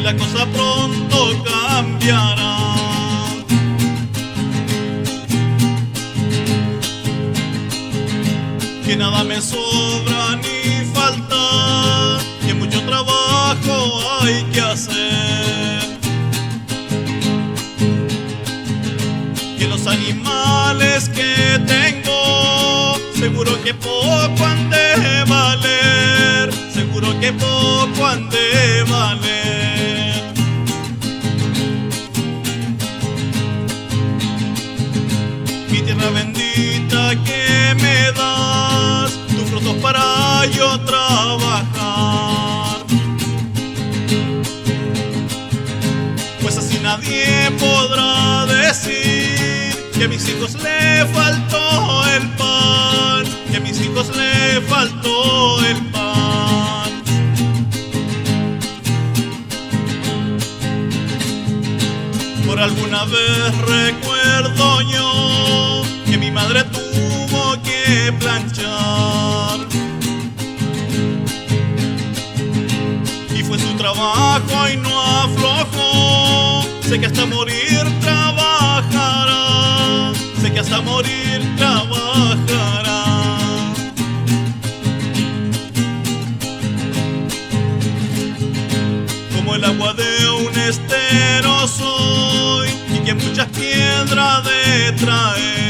La 0.05 0.15
cosa 0.15 0.45
pronto 0.45 1.43
cambiará. 1.43 2.53
que 8.85 8.95
nada 8.95 9.23
me 9.23 9.41
sobra 9.41 10.35
ni 10.43 10.85
falta, 10.93 12.19
que 12.45 12.53
mucho 12.53 12.79
trabajo 12.83 13.75
hay 14.21 14.43
que 14.53 14.61
hacer. 14.61 15.81
Que 19.57 19.67
los 19.67 19.87
animales 19.87 21.09
que 21.09 21.59
tengo, 21.65 22.95
seguro 23.15 23.59
que 23.63 23.73
poco 23.73 24.45
han 24.45 24.69
de 24.69 25.23
valer, 25.27 26.53
seguro 26.71 27.19
que 27.19 27.33
poco 27.33 28.05
han 28.05 28.29
de 28.29 28.44
para 39.82 40.45
yo 40.45 40.80
trabajar. 40.82 41.65
Pues 46.41 46.57
así 46.57 46.80
nadie 46.82 47.51
podrá 47.59 48.45
decir 48.45 49.76
que 49.93 50.03
a 50.05 50.07
mis 50.07 50.28
hijos 50.30 50.53
le 50.55 51.05
faltó 51.13 52.05
el 52.15 52.30
pan, 52.32 53.26
que 53.49 53.57
a 53.57 53.59
mis 53.59 53.80
hijos 53.82 54.15
le 54.15 54.61
faltó 54.61 55.65
el 55.65 55.78
pan. 55.88 56.91
Por 62.45 62.59
alguna 62.59 63.05
vez 63.05 63.57
recuerdo 63.67 64.82
yo 64.82 65.82
que 66.05 66.17
mi 66.17 66.32
madre 66.32 66.63
tuvo 66.65 67.14
planchar. 68.19 69.59
Y 73.36 73.43
fue 73.43 73.59
su 73.59 73.73
trabajo 73.75 74.69
y 74.73 74.77
no 74.77 75.01
aflojó. 75.01 76.63
Sé 76.81 76.99
que 76.99 77.07
hasta 77.07 77.25
morir 77.25 77.83
trabajará. 78.01 79.43
Sé 80.41 80.53
que 80.53 80.59
hasta 80.59 80.81
morir 80.81 81.41
trabajará. 81.57 83.03
Como 89.36 89.55
el 89.55 89.63
agua 89.63 89.93
de 89.93 90.29
un 90.29 90.59
estero 90.59 91.67
soy 91.67 92.69
y 92.93 92.99
que 92.99 93.13
muchas 93.13 93.47
piedras 93.49 94.43
de 94.45 94.91
traer. 94.93 95.64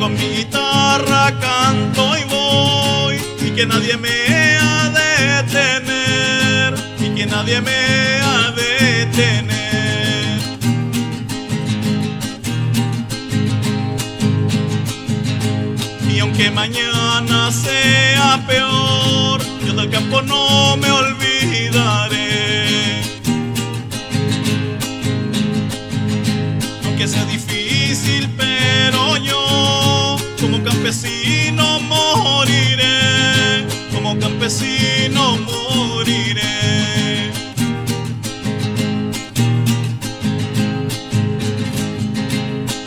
Con 0.00 0.14
mi 0.14 0.28
guitarra 0.36 1.38
canto 1.38 2.16
y 2.16 2.24
voy 2.24 3.16
y 3.46 3.50
que 3.50 3.66
nadie 3.66 3.98
me 3.98 4.08
ha 4.56 4.88
de 4.88 5.42
detener 5.42 6.74
y 6.98 7.14
que 7.14 7.26
nadie 7.26 7.60
me 7.60 7.70
ha 8.22 8.50
de 8.52 9.04
detener. 9.04 10.40
Y 16.10 16.18
aunque 16.20 16.50
mañana 16.50 17.52
sea 17.52 18.42
peor, 18.46 19.42
yo 19.66 19.74
del 19.74 19.90
campo 19.90 20.22
no 20.22 20.78
me 20.78 20.90
olvidaré. 20.90 22.22
Aunque 26.86 27.06
sea 27.06 27.24
difícil, 27.26 27.39
Campesino 34.50 35.38
moriré. 35.46 36.42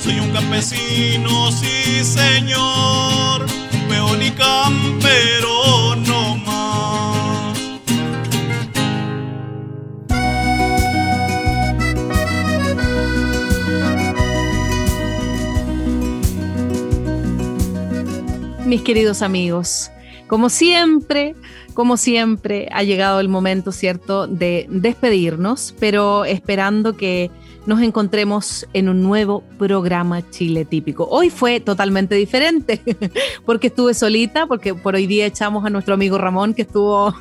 Soy 0.01 0.19
un 0.19 0.29
campesino, 0.33 1.53
sí 1.53 2.03
señor, 2.03 3.45
peón 3.87 4.21
y 4.21 4.31
campero 4.31 5.95
no 6.05 6.35
más. 6.35 7.57
Mis 18.65 18.81
queridos 18.81 19.21
amigos, 19.21 19.91
como 20.27 20.49
siempre, 20.49 21.35
como 21.73 21.97
siempre, 21.97 22.67
ha 22.71 22.83
llegado 22.83 23.19
el 23.19 23.29
momento, 23.29 23.71
¿cierto?, 23.71 24.27
de 24.27 24.67
despedirnos, 24.69 25.73
pero 25.79 26.25
esperando 26.25 26.95
que 26.95 27.31
nos 27.65 27.81
encontremos 27.81 28.67
en 28.73 28.89
un 28.89 29.03
nuevo 29.03 29.43
programa 29.57 30.29
Chile 30.29 30.65
típico. 30.65 31.07
Hoy 31.09 31.29
fue 31.29 31.59
totalmente 31.59 32.15
diferente, 32.15 32.81
porque 33.45 33.67
estuve 33.67 33.93
solita, 33.93 34.47
porque 34.47 34.75
por 34.75 34.95
hoy 34.95 35.07
día 35.07 35.25
echamos 35.25 35.65
a 35.65 35.69
nuestro 35.69 35.93
amigo 35.93 36.17
Ramón, 36.17 36.53
que 36.53 36.63
estuvo, 36.63 37.15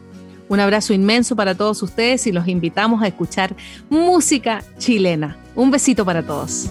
Un 0.49 0.59
abrazo 0.59 0.93
inmenso 0.93 1.37
para 1.37 1.55
todos 1.55 1.83
ustedes 1.83 2.27
y 2.27 2.33
los 2.33 2.49
invitamos 2.49 3.03
a 3.03 3.07
escuchar 3.07 3.55
música 3.89 4.65
chilena. 4.79 5.37
Un 5.55 5.71
besito 5.71 6.05
para 6.05 6.23
todos. 6.23 6.71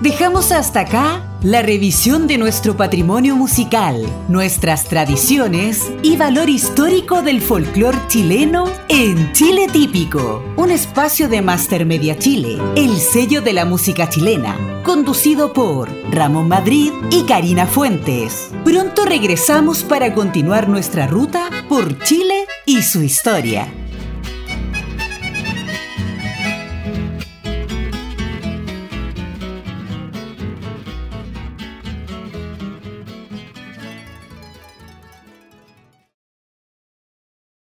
Dejamos 0.00 0.52
hasta 0.52 0.80
acá 0.80 1.24
la 1.42 1.60
revisión 1.60 2.28
de 2.28 2.38
nuestro 2.38 2.76
patrimonio 2.76 3.34
musical, 3.34 4.06
nuestras 4.28 4.84
tradiciones 4.84 5.90
y 6.04 6.16
valor 6.16 6.48
histórico 6.48 7.20
del 7.22 7.40
folclore 7.40 7.98
chileno 8.06 8.70
en 8.88 9.32
Chile 9.32 9.66
Típico, 9.72 10.40
un 10.56 10.70
espacio 10.70 11.28
de 11.28 11.42
Master 11.42 11.84
Media 11.84 12.16
Chile, 12.16 12.58
el 12.76 12.96
sello 12.96 13.42
de 13.42 13.52
la 13.52 13.64
música 13.64 14.08
chilena, 14.08 14.56
conducido 14.84 15.52
por 15.52 15.90
Ramón 16.12 16.46
Madrid 16.46 16.92
y 17.10 17.24
Karina 17.24 17.66
Fuentes. 17.66 18.50
Pronto 18.64 19.04
regresamos 19.04 19.82
para 19.82 20.14
continuar 20.14 20.68
nuestra 20.68 21.08
ruta 21.08 21.50
por 21.68 21.98
Chile 22.04 22.46
y 22.66 22.82
su 22.82 23.02
historia. 23.02 23.66